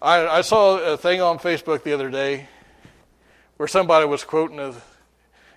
I, 0.00 0.26
I 0.26 0.40
saw 0.40 0.78
a 0.78 0.96
thing 0.96 1.20
on 1.20 1.38
Facebook 1.38 1.84
the 1.84 1.92
other 1.92 2.10
day 2.10 2.48
where 3.56 3.68
somebody 3.68 4.04
was 4.04 4.24
quoting 4.24 4.58
a 4.58 4.74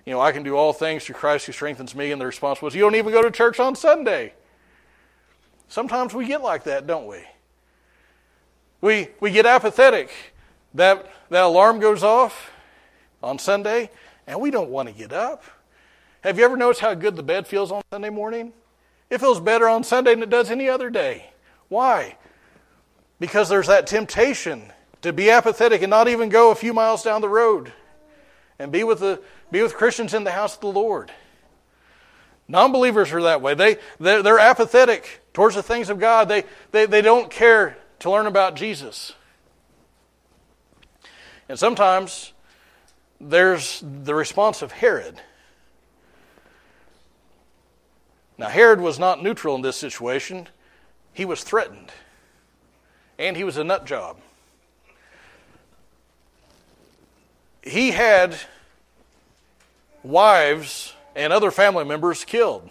you 0.06 0.12
know, 0.12 0.20
I 0.20 0.30
can 0.30 0.44
do 0.44 0.56
all 0.56 0.72
things 0.72 1.04
through 1.04 1.16
Christ 1.16 1.46
who 1.46 1.52
strengthens 1.52 1.94
me, 1.94 2.12
and 2.12 2.20
the 2.20 2.26
response 2.26 2.62
was, 2.62 2.74
You 2.74 2.80
don't 2.80 2.94
even 2.94 3.12
go 3.12 3.22
to 3.22 3.30
church 3.30 3.58
on 3.58 3.74
Sunday. 3.74 4.32
Sometimes 5.68 6.14
we 6.14 6.26
get 6.26 6.42
like 6.42 6.62
that, 6.64 6.86
don't 6.86 7.08
we? 7.08 7.24
We, 8.80 9.08
we 9.18 9.32
get 9.32 9.46
apathetic. 9.46 10.10
That, 10.74 11.10
that 11.30 11.42
alarm 11.42 11.80
goes 11.80 12.04
off 12.04 12.52
on 13.20 13.40
Sunday, 13.40 13.90
and 14.28 14.40
we 14.40 14.52
don't 14.52 14.70
want 14.70 14.88
to 14.88 14.94
get 14.94 15.12
up. 15.12 15.42
Have 16.22 16.38
you 16.38 16.44
ever 16.44 16.56
noticed 16.56 16.80
how 16.80 16.94
good 16.94 17.16
the 17.16 17.22
bed 17.22 17.48
feels 17.48 17.72
on 17.72 17.82
Sunday 17.90 18.10
morning? 18.10 18.52
It 19.10 19.18
feels 19.18 19.40
better 19.40 19.68
on 19.68 19.82
Sunday 19.82 20.14
than 20.14 20.22
it 20.22 20.30
does 20.30 20.52
any 20.52 20.68
other 20.68 20.88
day. 20.88 21.30
Why? 21.68 22.16
Because 23.18 23.48
there's 23.48 23.66
that 23.66 23.88
temptation 23.88 24.72
to 25.02 25.12
be 25.12 25.30
apathetic 25.30 25.82
and 25.82 25.90
not 25.90 26.06
even 26.06 26.28
go 26.28 26.52
a 26.52 26.54
few 26.54 26.72
miles 26.72 27.02
down 27.02 27.22
the 27.22 27.28
road 27.28 27.72
and 28.58 28.72
be 28.72 28.84
with 28.84 29.00
the 29.00 29.20
be 29.50 29.62
with 29.62 29.74
Christians 29.74 30.14
in 30.14 30.24
the 30.24 30.32
house 30.32 30.54
of 30.54 30.60
the 30.60 30.66
Lord. 30.68 31.12
Non 32.48 32.72
believers 32.72 33.12
are 33.12 33.22
that 33.22 33.42
way. 33.42 33.54
They, 33.54 33.76
they're, 33.98 34.22
they're, 34.22 34.38
apathetic 34.38 35.22
towards 35.32 35.56
the 35.56 35.62
things 35.62 35.90
of 35.90 35.98
God, 35.98 36.28
they, 36.28 36.44
they, 36.70 36.86
they 36.86 37.02
don't 37.02 37.30
care 37.30 37.76
to 37.98 38.10
learn 38.10 38.26
about 38.26 38.54
Jesus. 38.54 39.12
And 41.48 41.58
sometimes 41.58 42.32
there's 43.20 43.82
the 43.82 44.14
response 44.14 44.62
of 44.62 44.72
Herod. 44.72 45.20
Now, 48.38 48.48
Herod 48.48 48.80
was 48.80 48.98
not 48.98 49.22
neutral 49.22 49.54
in 49.56 49.62
this 49.62 49.76
situation, 49.76 50.48
he 51.12 51.24
was 51.24 51.42
threatened, 51.42 51.90
and 53.18 53.36
he 53.36 53.44
was 53.44 53.56
a 53.56 53.64
nut 53.64 53.86
job. 53.86 54.18
He 57.66 57.90
had 57.90 58.36
wives 60.04 60.94
and 61.16 61.32
other 61.32 61.50
family 61.50 61.84
members 61.84 62.24
killed 62.24 62.70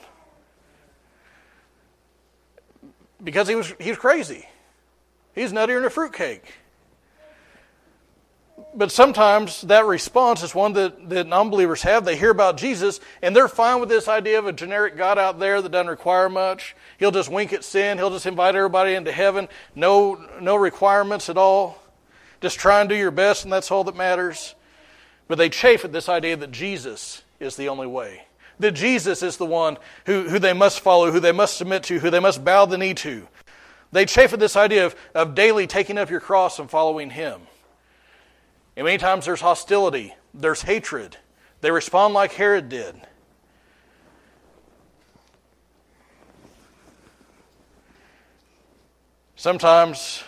because 3.22 3.50
he 3.50 3.56
was, 3.56 3.74
he 3.78 3.90
was 3.90 4.00
crazy. 4.00 4.48
He's 5.34 5.52
nuttier 5.52 5.76
than 5.76 5.86
a 5.86 5.90
fruitcake. 5.90 6.54
But 8.74 8.90
sometimes 8.90 9.62
that 9.64 9.86
response 9.86 10.44
is 10.44 10.56
one 10.56 10.72
that, 10.74 11.10
that 11.10 11.28
non 11.28 11.50
believers 11.50 11.82
have. 11.82 12.06
They 12.06 12.16
hear 12.16 12.30
about 12.30 12.56
Jesus 12.56 13.02
and 13.22 13.36
they're 13.36 13.50
fine 13.50 13.82
with 13.82 13.90
this 13.90 14.08
idea 14.08 14.40
of 14.40 14.48
a 14.48 14.54
generic 14.54 14.96
God 14.96 15.20
out 15.20 15.40
there 15.40 15.62
that 15.62 15.74
doesn't 15.74 15.90
require 15.90 16.30
much. 16.30 16.74
He'll 17.00 17.12
just 17.12 17.30
wink 17.30 17.52
at 17.52 17.66
sin, 17.66 17.98
he'll 17.98 18.12
just 18.12 18.26
invite 18.26 18.56
everybody 18.56 18.94
into 18.94 19.12
heaven. 19.12 19.50
No, 19.76 20.26
no 20.40 20.56
requirements 20.56 21.30
at 21.30 21.38
all. 21.38 21.82
Just 22.40 22.60
try 22.60 22.80
and 22.80 22.88
do 22.88 22.96
your 22.96 23.12
best, 23.12 23.44
and 23.44 23.52
that's 23.52 23.72
all 23.72 23.84
that 23.86 23.96
matters. 23.96 24.56
But 25.28 25.38
they 25.38 25.50
chafe 25.50 25.84
at 25.84 25.92
this 25.92 26.10
idea 26.10 26.36
that 26.38 26.52
Jesus 26.52 27.24
is 27.40 27.56
the 27.56 27.70
only 27.70 27.88
way. 27.88 28.24
That 28.60 28.72
Jesus 28.72 29.24
is 29.24 29.38
the 29.38 29.46
one 29.46 29.78
who, 30.06 30.30
who 30.30 30.40
they 30.40 30.54
must 30.54 30.80
follow, 30.80 31.12
who 31.12 31.20
they 31.20 31.32
must 31.32 31.58
submit 31.58 31.84
to, 31.84 32.00
who 32.00 32.10
they 32.10 32.20
must 32.20 32.46
bow 32.46 32.66
the 32.66 32.78
knee 32.78 32.94
to. 32.96 33.28
They 33.92 34.06
chafe 34.06 34.34
at 34.34 34.40
this 34.40 34.56
idea 34.56 34.86
of, 34.86 34.96
of 35.14 35.36
daily 35.36 35.68
taking 35.68 35.98
up 35.98 36.10
your 36.10 36.20
cross 36.20 36.60
and 36.60 36.70
following 36.70 37.10
Him. 37.10 37.42
And 38.76 38.86
many 38.86 38.98
times 38.98 39.26
there's 39.26 39.42
hostility, 39.42 40.14
there's 40.34 40.62
hatred. 40.62 41.18
They 41.62 41.72
respond 41.72 42.14
like 42.14 42.34
Herod 42.34 42.70
did. 42.70 42.96
Sometimes, 49.36 50.24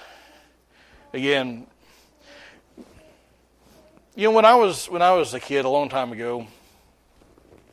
again, 1.14 1.68
you 4.18 4.24
know, 4.24 4.32
when 4.32 4.46
I 4.46 4.56
was 4.56 4.90
when 4.90 5.04
I 5.04 5.12
was 5.12 5.36
a 5.36 5.40
kid 5.40 5.64
a 5.64 5.70
long 5.70 5.90
time 5.90 6.12
ago, 6.12 6.48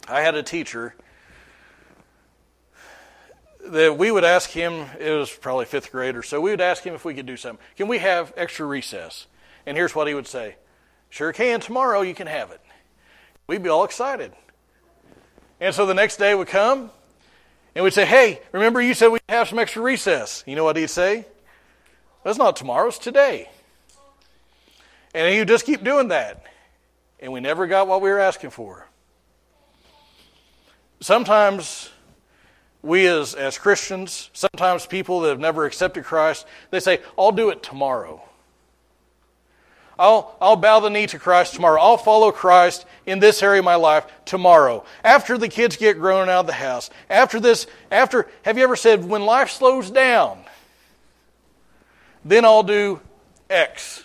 I 0.06 0.20
had 0.20 0.34
a 0.34 0.42
teacher 0.42 0.94
that 3.66 3.96
we 3.96 4.10
would 4.10 4.24
ask 4.24 4.50
him. 4.50 4.86
It 5.00 5.10
was 5.10 5.32
probably 5.32 5.64
fifth 5.64 5.90
grade 5.90 6.16
or 6.16 6.22
so. 6.22 6.42
We 6.42 6.50
would 6.50 6.60
ask 6.60 6.84
him 6.84 6.94
if 6.94 7.02
we 7.02 7.14
could 7.14 7.24
do 7.24 7.38
something. 7.38 7.64
Can 7.76 7.88
we 7.88 7.96
have 7.96 8.34
extra 8.36 8.66
recess? 8.66 9.26
And 9.64 9.74
here's 9.74 9.94
what 9.94 10.06
he 10.06 10.12
would 10.12 10.26
say: 10.26 10.56
Sure 11.08 11.32
can. 11.32 11.60
Tomorrow 11.60 12.02
you 12.02 12.14
can 12.14 12.26
have 12.26 12.50
it. 12.50 12.60
We'd 13.46 13.62
be 13.62 13.70
all 13.70 13.84
excited. 13.84 14.30
And 15.60 15.74
so 15.74 15.86
the 15.86 15.94
next 15.94 16.18
day 16.18 16.34
would 16.34 16.48
come, 16.48 16.90
and 17.74 17.84
we'd 17.84 17.94
say, 17.94 18.04
Hey, 18.04 18.42
remember 18.52 18.82
you 18.82 18.92
said 18.92 19.08
we'd 19.08 19.22
have 19.30 19.48
some 19.48 19.58
extra 19.58 19.80
recess? 19.80 20.44
You 20.46 20.56
know 20.56 20.64
what 20.64 20.76
he'd 20.76 20.90
say? 20.90 21.24
That's 22.22 22.36
not 22.36 22.56
tomorrow, 22.56 22.88
it's 22.88 22.98
today. 22.98 23.48
And 25.14 25.32
he 25.32 25.38
would 25.38 25.48
just 25.48 25.64
keep 25.64 25.84
doing 25.84 26.08
that. 26.08 26.42
And 27.20 27.32
we 27.32 27.40
never 27.40 27.66
got 27.66 27.86
what 27.86 28.02
we 28.02 28.10
were 28.10 28.18
asking 28.18 28.50
for. 28.50 28.86
Sometimes 31.00 31.90
we 32.82 33.06
as, 33.06 33.34
as 33.34 33.56
Christians, 33.56 34.30
sometimes 34.32 34.86
people 34.86 35.20
that 35.20 35.30
have 35.30 35.40
never 35.40 35.64
accepted 35.64 36.04
Christ, 36.04 36.46
they 36.70 36.80
say, 36.80 37.00
I'll 37.16 37.32
do 37.32 37.50
it 37.50 37.62
tomorrow. 37.62 38.22
I'll, 39.98 40.36
I'll 40.40 40.56
bow 40.56 40.80
the 40.80 40.90
knee 40.90 41.06
to 41.06 41.18
Christ 41.18 41.54
tomorrow. 41.54 41.80
I'll 41.80 41.96
follow 41.96 42.32
Christ 42.32 42.84
in 43.06 43.20
this 43.20 43.42
area 43.42 43.60
of 43.60 43.64
my 43.64 43.76
life 43.76 44.04
tomorrow. 44.24 44.84
After 45.04 45.38
the 45.38 45.48
kids 45.48 45.76
get 45.76 45.98
grown 45.98 46.28
out 46.28 46.40
of 46.40 46.46
the 46.46 46.52
house. 46.52 46.90
After 47.08 47.38
this, 47.38 47.66
after, 47.90 48.28
have 48.42 48.58
you 48.58 48.64
ever 48.64 48.76
said, 48.76 49.04
when 49.04 49.24
life 49.24 49.50
slows 49.50 49.90
down, 49.90 50.44
then 52.24 52.44
I'll 52.44 52.64
do 52.64 53.00
X. 53.48 54.02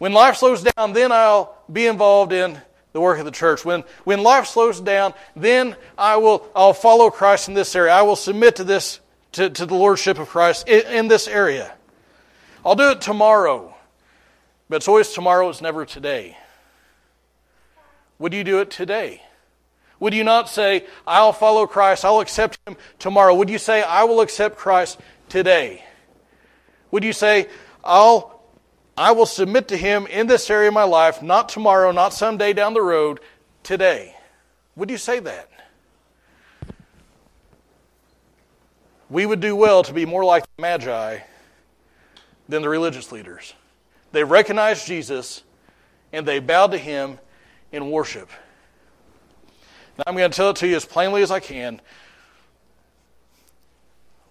When 0.00 0.14
life 0.14 0.36
slows 0.36 0.62
down, 0.62 0.94
then 0.94 1.12
I'll 1.12 1.54
be 1.70 1.86
involved 1.86 2.32
in 2.32 2.58
the 2.94 3.02
work 3.02 3.18
of 3.18 3.26
the 3.26 3.30
church. 3.30 3.66
When, 3.66 3.84
when 4.04 4.22
life 4.22 4.46
slows 4.46 4.80
down, 4.80 5.12
then 5.36 5.76
I 5.98 6.16
will 6.16 6.48
I'll 6.56 6.72
follow 6.72 7.10
Christ 7.10 7.48
in 7.48 7.54
this 7.54 7.76
area. 7.76 7.92
I 7.92 8.00
will 8.00 8.16
submit 8.16 8.56
to 8.56 8.64
this 8.64 8.98
to, 9.32 9.50
to 9.50 9.66
the 9.66 9.74
lordship 9.74 10.18
of 10.18 10.26
Christ 10.30 10.66
in, 10.66 10.86
in 10.86 11.08
this 11.08 11.28
area. 11.28 11.70
I'll 12.64 12.76
do 12.76 12.92
it 12.92 13.02
tomorrow. 13.02 13.74
But 14.70 14.76
it's 14.76 14.88
always 14.88 15.10
tomorrow, 15.10 15.50
it's 15.50 15.60
never 15.60 15.84
today. 15.84 16.38
Would 18.18 18.32
you 18.32 18.42
do 18.42 18.60
it 18.60 18.70
today? 18.70 19.20
Would 19.98 20.14
you 20.14 20.24
not 20.24 20.48
say, 20.48 20.86
I'll 21.06 21.34
follow 21.34 21.66
Christ, 21.66 22.06
I'll 22.06 22.20
accept 22.20 22.58
him 22.66 22.78
tomorrow? 22.98 23.34
Would 23.34 23.50
you 23.50 23.58
say, 23.58 23.82
I 23.82 24.04
will 24.04 24.22
accept 24.22 24.56
Christ 24.56 24.98
today? 25.28 25.84
Would 26.90 27.04
you 27.04 27.12
say, 27.12 27.48
I'll, 27.84 28.39
I 29.00 29.12
will 29.12 29.24
submit 29.24 29.68
to 29.68 29.78
Him 29.78 30.06
in 30.08 30.26
this 30.26 30.50
area 30.50 30.68
of 30.68 30.74
my 30.74 30.82
life, 30.82 31.22
not 31.22 31.48
tomorrow, 31.48 31.90
not 31.90 32.12
someday 32.12 32.52
down 32.52 32.74
the 32.74 32.82
road, 32.82 33.20
today? 33.62 34.14
Would 34.76 34.90
you 34.90 34.98
say 34.98 35.20
that? 35.20 35.48
We 39.08 39.24
would 39.24 39.40
do 39.40 39.56
well 39.56 39.82
to 39.84 39.94
be 39.94 40.04
more 40.04 40.22
like 40.22 40.44
the 40.44 40.60
Magi 40.60 41.20
than 42.46 42.60
the 42.60 42.68
religious 42.68 43.10
leaders. 43.10 43.54
They 44.12 44.22
recognized 44.22 44.86
Jesus 44.86 45.44
and 46.12 46.28
they 46.28 46.38
bowed 46.38 46.72
to 46.72 46.78
Him 46.78 47.18
in 47.72 47.90
worship. 47.90 48.28
Now, 49.96 50.04
I'm 50.08 50.14
going 50.14 50.30
to 50.30 50.36
tell 50.36 50.50
it 50.50 50.56
to 50.56 50.68
you 50.68 50.76
as 50.76 50.84
plainly 50.84 51.22
as 51.22 51.30
I 51.30 51.40
can. 51.40 51.80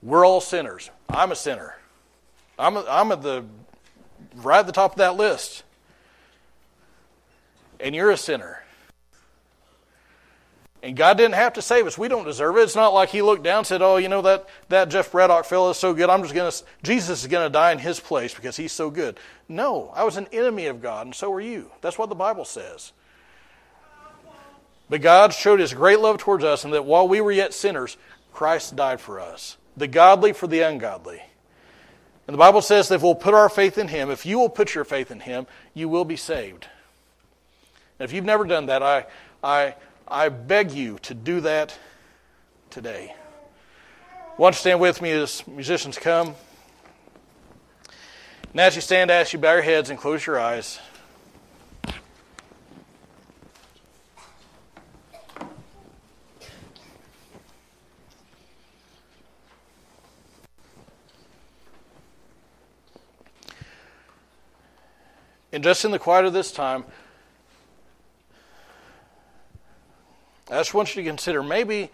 We're 0.03 0.27
all 0.27 0.41
sinners. 0.41 0.91
I'm 1.09 1.31
a 1.31 1.35
sinner. 1.35 1.75
I'm, 2.59 2.77
a, 2.77 2.85
I'm 2.87 3.11
at 3.11 3.23
the 3.23 3.45
right 4.35 4.59
at 4.59 4.65
the 4.65 4.71
top 4.71 4.93
of 4.93 4.97
that 4.97 5.15
list. 5.15 5.63
And 7.79 7.95
you're 7.95 8.11
a 8.11 8.17
sinner. 8.17 8.63
And 10.81 10.95
God 10.95 11.17
didn't 11.17 11.35
have 11.35 11.53
to 11.53 11.61
save 11.61 11.87
us. 11.87 11.97
We 11.97 12.07
don't 12.07 12.23
deserve 12.23 12.55
it. 12.55 12.61
It's 12.61 12.75
not 12.75 12.93
like 12.93 13.09
He 13.09 13.21
looked 13.21 13.43
down 13.43 13.59
and 13.59 13.67
said, 13.67 13.81
Oh, 13.81 13.97
you 13.97 14.07
know, 14.07 14.21
that, 14.21 14.47
that 14.69 14.89
Jeff 14.89 15.11
Braddock 15.11 15.45
fellow 15.45 15.71
is 15.71 15.77
so 15.77 15.93
good. 15.93 16.09
I'm 16.09 16.21
just 16.21 16.33
going 16.33 16.49
to, 16.49 16.63
Jesus 16.83 17.21
is 17.21 17.27
going 17.27 17.45
to 17.45 17.51
die 17.51 17.73
in 17.73 17.79
his 17.79 17.99
place 17.99 18.33
because 18.33 18.55
he's 18.55 18.71
so 18.71 18.89
good. 18.89 19.19
No, 19.49 19.91
I 19.93 20.03
was 20.03 20.15
an 20.15 20.27
enemy 20.31 20.67
of 20.67 20.81
God, 20.81 21.07
and 21.07 21.15
so 21.15 21.33
are 21.33 21.41
you. 21.41 21.71
That's 21.81 21.97
what 21.97 22.09
the 22.09 22.15
Bible 22.15 22.45
says. 22.45 22.93
But 24.89 25.01
God 25.01 25.33
showed 25.33 25.59
His 25.59 25.73
great 25.73 25.99
love 25.99 26.17
towards 26.17 26.43
us, 26.43 26.63
and 26.63 26.73
that 26.73 26.85
while 26.85 27.07
we 27.07 27.21
were 27.21 27.31
yet 27.31 27.53
sinners, 27.53 27.95
Christ 28.33 28.75
died 28.75 28.99
for 28.99 29.19
us 29.19 29.57
the 29.77 29.87
godly 29.87 30.33
for 30.33 30.47
the 30.47 30.61
ungodly. 30.61 31.21
And 32.29 32.35
the 32.35 32.37
Bible 32.37 32.61
says 32.61 32.89
that 32.89 32.95
if 32.97 33.01
we'll 33.01 33.15
put 33.15 33.33
our 33.33 33.49
faith 33.49 33.79
in 33.79 33.87
Him, 33.87 34.11
if 34.11 34.23
you 34.23 34.37
will 34.37 34.49
put 34.49 34.75
your 34.75 34.83
faith 34.83 35.09
in 35.09 35.19
Him, 35.19 35.47
you 35.73 35.89
will 35.89 36.05
be 36.05 36.15
saved. 36.15 36.67
And 37.97 38.07
if 38.07 38.13
you've 38.13 38.23
never 38.23 38.45
done 38.45 38.67
that, 38.67 38.83
I, 38.83 39.07
I, 39.43 39.73
I 40.07 40.29
beg 40.29 40.71
you 40.71 40.99
to 40.99 41.15
do 41.15 41.41
that 41.41 41.75
today. 42.69 43.15
Why 44.37 44.45
don't 44.45 44.53
you 44.53 44.59
stand 44.59 44.79
with 44.79 45.01
me 45.01 45.09
as 45.09 45.41
musicians 45.47 45.97
come? 45.97 46.35
And 48.51 48.61
as 48.61 48.75
you 48.75 48.81
stand, 48.83 49.09
I 49.09 49.15
ask 49.15 49.33
you 49.33 49.39
bow 49.39 49.53
your 49.53 49.63
heads 49.63 49.89
and 49.89 49.97
close 49.97 50.23
your 50.23 50.39
eyes. 50.39 50.79
And 65.51 65.63
just 65.63 65.83
in 65.83 65.91
the 65.91 65.99
quiet 65.99 66.25
of 66.25 66.33
this 66.33 66.51
time, 66.51 66.85
I 70.51 70.57
just 70.57 70.73
want 70.73 70.95
you 70.95 71.01
to 71.01 71.09
consider 71.09 71.41
maybe, 71.41 71.89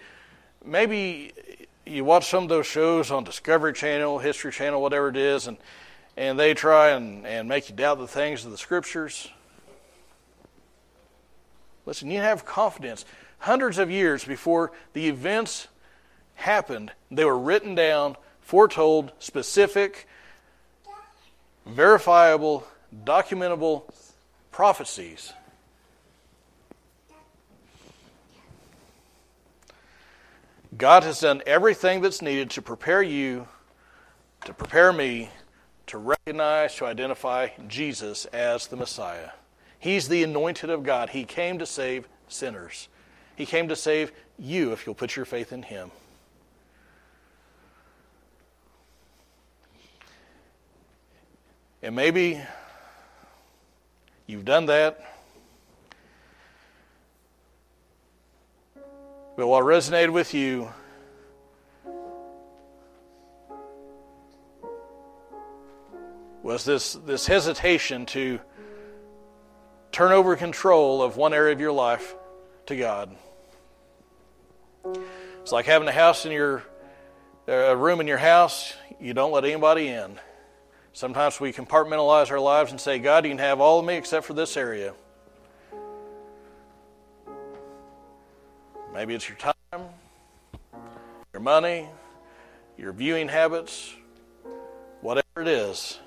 maybe 0.64 1.32
you 1.86 2.04
watch 2.04 2.28
some 2.30 2.44
of 2.44 2.50
those 2.50 2.66
shows 2.66 3.12
on 3.12 3.24
Discovery 3.24 3.74
Channel, 3.74 4.20
History 4.20 4.52
Channel, 4.52 4.82
whatever 4.82 5.08
it 5.08 5.18
is, 5.18 5.48
and, 5.48 5.58
and 6.18 6.38
they 6.38 6.54
try 6.54 6.90
and, 6.90 7.26
and 7.26 7.48
make 7.48 7.70
you 7.70 7.76
doubt 7.76 7.98
the 7.98 8.08
things 8.08 8.44
of 8.44 8.52
the 8.52 8.58
Scriptures. 8.58 9.30
Listen, 11.86 12.12
you 12.12 12.20
have 12.20 12.46
confidence. 12.46 13.06
Hundreds 13.40 13.78
of 13.78 13.90
years 13.90 14.26
before 14.26 14.72
the 14.94 15.08
events 15.08 15.68
happened, 16.36 16.92
they 17.10 17.24
were 17.24 17.38
written 17.38 17.76
down, 17.76 18.18
foretold, 18.42 19.12
specific, 19.20 20.08
verifiable, 21.66 22.66
documentable 23.04 23.84
prophecies. 24.52 25.34
God 30.78 31.04
has 31.04 31.22
done 31.22 31.42
everything 31.46 32.02
that's 32.02 32.22
needed 32.22 32.50
to 32.52 32.62
prepare 32.62 33.02
you, 33.02 33.48
to 34.46 34.54
prepare 34.54 34.92
me, 34.92 35.30
to 35.88 35.98
recognize, 35.98 36.76
to 36.76 36.86
identify 36.86 37.50
Jesus 37.68 38.26
as 38.26 38.68
the 38.68 38.76
Messiah. 38.76 39.30
He's 39.80 40.08
the 40.08 40.24
anointed 40.24 40.70
of 40.70 40.84
God. 40.84 41.10
He 41.10 41.24
came 41.24 41.60
to 41.60 41.66
save 41.66 42.08
sinners. 42.28 42.90
He 43.36 43.46
came 43.46 43.68
to 43.70 43.76
save 43.76 44.12
you 44.38 44.72
if 44.72 44.86
you'll 44.86 44.96
put 44.96 45.16
your 45.16 45.26
faith 45.26 45.54
in 45.54 45.64
Him. 45.64 45.92
And 51.82 51.96
maybe 51.96 52.42
You've 54.28 54.46
done 54.46 54.68
that. 54.68 55.00
But 59.38 59.48
what 59.48 59.64
resonated 59.64 60.14
with 60.14 60.34
you 60.34 60.72
was 66.42 66.64
this, 66.64 66.94
this 66.94 67.28
hesitation 67.28 68.06
to 68.08 68.40
turn 69.92 70.12
over 70.12 70.36
control 70.36 71.02
of 71.02 71.18
one 71.18 71.34
area 71.34 71.54
of 71.54 71.60
your 71.60 71.72
life 71.72 72.16
to 72.68 72.76
God. 72.76 73.16
It's 75.42 75.52
like 75.52 75.66
having 75.66 75.88
a 75.88 75.92
house 75.92 76.26
in 76.26 76.32
your 76.32 76.64
a 77.48 77.76
room 77.76 78.02
in 78.02 78.08
your 78.08 78.18
house, 78.18 78.74
you 79.00 79.14
don't 79.14 79.32
let 79.32 79.46
anybody 79.46 79.88
in. 79.88 80.20
Sometimes 80.96 81.42
we 81.42 81.52
compartmentalize 81.52 82.32
our 82.32 82.40
lives 82.40 82.72
and 82.72 82.80
say, 82.80 83.00
God, 83.00 83.26
you 83.26 83.32
can 83.32 83.38
have 83.38 83.60
all 83.60 83.80
of 83.80 83.86
me 83.86 83.96
except 83.96 84.26
for 84.26 84.34
this 84.34 84.56
area. 84.56 84.94
Maybe 88.94 89.14
it's 89.14 89.28
your 89.28 89.38
time, 89.38 89.82
your 91.34 91.42
money, 91.42 91.90
your 92.78 92.94
viewing 92.94 93.28
habits, 93.28 93.94
whatever 95.02 95.42
it 95.42 95.50
is. 95.50 96.00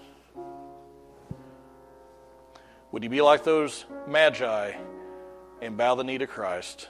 Would 2.91 3.05
you 3.05 3.11
be 3.11 3.21
like 3.21 3.45
those 3.45 3.85
magi 4.07 4.73
and 5.61 5.77
bow 5.77 5.97
the 5.97 6.05
knee 6.05 6.17
to 6.17 6.27
Christ? 6.27 6.89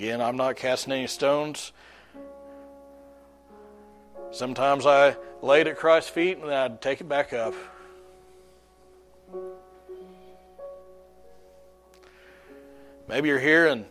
Again, 0.00 0.22
I'm 0.22 0.38
not 0.38 0.56
casting 0.56 0.94
any 0.94 1.06
stones. 1.06 1.72
Sometimes 4.30 4.86
I 4.86 5.14
lay 5.42 5.60
it 5.60 5.66
at 5.66 5.76
Christ's 5.76 6.08
feet 6.08 6.38
and 6.38 6.48
then 6.48 6.56
I'd 6.56 6.80
take 6.80 7.02
it 7.02 7.04
back 7.06 7.34
up. 7.34 7.52
Maybe 13.10 13.28
you're 13.28 13.38
here 13.38 13.66
and, 13.66 13.84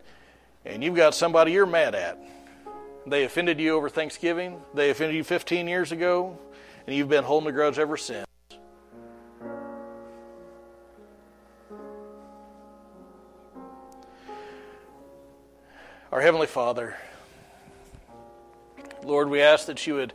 and 0.65 0.84
you've 0.84 0.95
got 0.95 1.13
somebody 1.13 1.52
you're 1.52 1.67
mad 1.67 1.93
at. 1.93 2.17
They 3.06 3.24
offended 3.24 3.60
you 3.60 3.76
over 3.76 3.88
Thanksgiving, 3.88 4.60
they 4.74 4.89
offended 4.89 5.15
you 5.15 5.24
15 5.24 5.67
years 5.67 5.91
ago, 5.91 6.39
and 6.88 6.95
you've 6.95 7.10
been 7.10 7.24
holding 7.24 7.50
a 7.50 7.52
grudge 7.52 7.78
ever 7.78 7.98
since. 7.98 8.26
Heavenly 16.30 16.46
Father, 16.46 16.96
Lord, 19.04 19.32
we 19.32 19.42
ask 19.42 19.65
that 19.65 19.88
you 19.88 19.96
would 19.96 20.13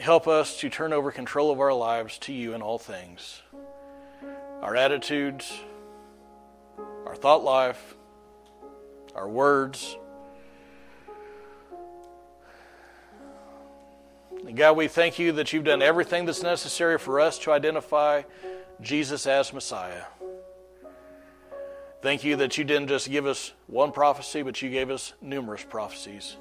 help 0.00 0.26
us 0.26 0.58
to 0.60 0.70
turn 0.70 0.94
over 0.94 1.12
control 1.12 1.50
of 1.50 1.60
our 1.60 1.74
lives 1.74 2.16
to 2.20 2.32
you 2.32 2.54
in 2.54 2.62
all 2.62 2.78
things 2.78 3.42
our 4.62 4.74
attitudes, 4.74 5.60
our 7.04 7.14
thought 7.14 7.44
life, 7.44 7.94
our 9.14 9.28
words. 9.28 9.98
And 14.46 14.56
God, 14.56 14.78
we 14.78 14.88
thank 14.88 15.18
you 15.18 15.32
that 15.32 15.52
you've 15.52 15.64
done 15.64 15.82
everything 15.82 16.24
that's 16.24 16.42
necessary 16.42 16.98
for 16.98 17.20
us 17.20 17.38
to 17.40 17.52
identify 17.52 18.22
Jesus 18.80 19.26
as 19.26 19.52
Messiah. 19.52 20.04
Thank 22.04 22.22
you 22.22 22.36
that 22.36 22.58
you 22.58 22.64
didn't 22.64 22.88
just 22.88 23.10
give 23.10 23.24
us 23.24 23.54
one 23.66 23.90
prophecy, 23.90 24.42
but 24.42 24.60
you 24.60 24.68
gave 24.68 24.90
us 24.90 25.14
numerous 25.22 25.64
prophecies. 25.64 26.36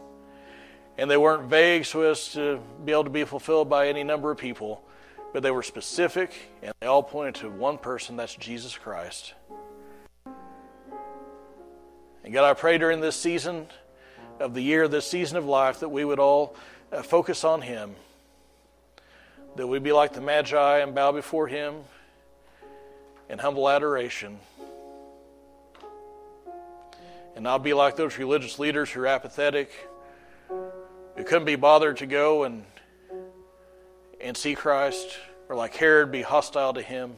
And 0.98 1.10
they 1.10 1.16
weren't 1.16 1.44
vague 1.44 1.86
so 1.86 2.02
as 2.02 2.34
to 2.34 2.60
be 2.84 2.92
able 2.92 3.06
to 3.06 3.10
be 3.10 3.24
fulfilled 3.24 3.70
by 3.70 3.88
any 3.88 4.04
number 4.04 4.30
of 4.30 4.38
people, 4.38 4.84
but 5.32 5.42
they 5.42 5.52
were 5.52 5.64
specific 5.64 6.34
and 6.62 6.74
they 6.82 6.88
all 6.88 7.02
pointed 7.02 7.36
to 7.36 7.50
one 7.50 7.78
person 7.78 8.18
that's 8.18 8.36
Jesus 8.36 8.78
Christ. 8.78 9.36
And 12.26 12.34
God, 12.34 12.44
I 12.44 12.54
pray 12.56 12.78
during 12.78 13.00
this 13.00 13.16
season 13.16 13.68
of 14.42 14.54
the 14.54 14.62
year, 14.62 14.90
this 14.90 15.08
season 15.08 15.38
of 15.38 15.46
life, 15.46 15.80
that 15.80 15.88
we 15.88 16.04
would 16.04 16.20
all 16.20 16.58
uh, 16.92 17.02
focus 17.04 17.46
on 17.46 17.62
Him. 17.62 17.96
That 19.56 19.66
we'd 19.66 19.82
be 19.82 19.94
like 19.94 20.12
the 20.12 20.20
Magi 20.20 20.80
and 20.80 20.94
bow 20.94 21.14
before 21.14 21.48
Him 21.48 21.76
in 23.30 23.40
humble 23.40 23.70
adoration 23.70 24.40
and 27.36 27.44
not 27.44 27.64
be 27.64 27.74
like 27.74 27.96
those 27.96 28.18
religious 28.18 28.60
leaders 28.60 28.90
who 28.90 29.02
are 29.02 29.08
apathetic, 29.08 29.72
who 30.50 31.24
couldn't 31.24 31.46
be 31.46 31.56
bothered 31.56 31.98
to 31.98 32.06
go 32.06 32.44
and 32.44 32.64
and 34.22 34.38
see 34.38 34.56
Christ, 34.56 35.18
or 35.50 35.56
like 35.56 35.76
Herod, 35.76 36.12
be 36.12 36.22
hostile 36.22 36.74
to 36.74 36.82
him. 36.82 37.16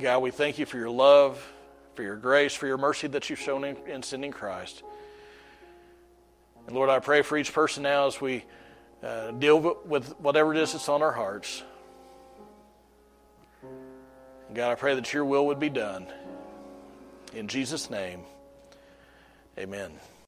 God, 0.00 0.20
we 0.20 0.30
thank 0.30 0.58
you 0.58 0.66
for 0.66 0.78
your 0.78 0.90
love, 0.90 1.46
for 1.94 2.02
your 2.02 2.16
grace, 2.16 2.54
for 2.54 2.66
your 2.66 2.78
mercy 2.78 3.06
that 3.08 3.28
you've 3.28 3.38
shown 3.38 3.64
in, 3.64 3.76
in 3.86 4.02
sending 4.02 4.32
Christ. 4.32 4.82
And 6.66 6.74
Lord, 6.74 6.88
I 6.88 6.98
pray 7.00 7.22
for 7.22 7.36
each 7.36 7.52
person 7.52 7.82
now 7.82 8.06
as 8.06 8.20
we 8.20 8.44
uh, 9.02 9.30
deal 9.32 9.76
with 9.84 10.18
whatever 10.18 10.54
it 10.54 10.58
is 10.60 10.72
that's 10.72 10.88
on 10.88 11.02
our 11.02 11.12
hearts. 11.12 11.62
God, 14.52 14.72
I 14.72 14.74
pray 14.74 14.94
that 14.96 15.12
your 15.12 15.24
will 15.24 15.46
would 15.46 15.60
be 15.60 15.68
done. 15.68 16.06
In 17.34 17.46
Jesus' 17.46 17.88
name, 17.88 18.22
amen. 19.56 19.92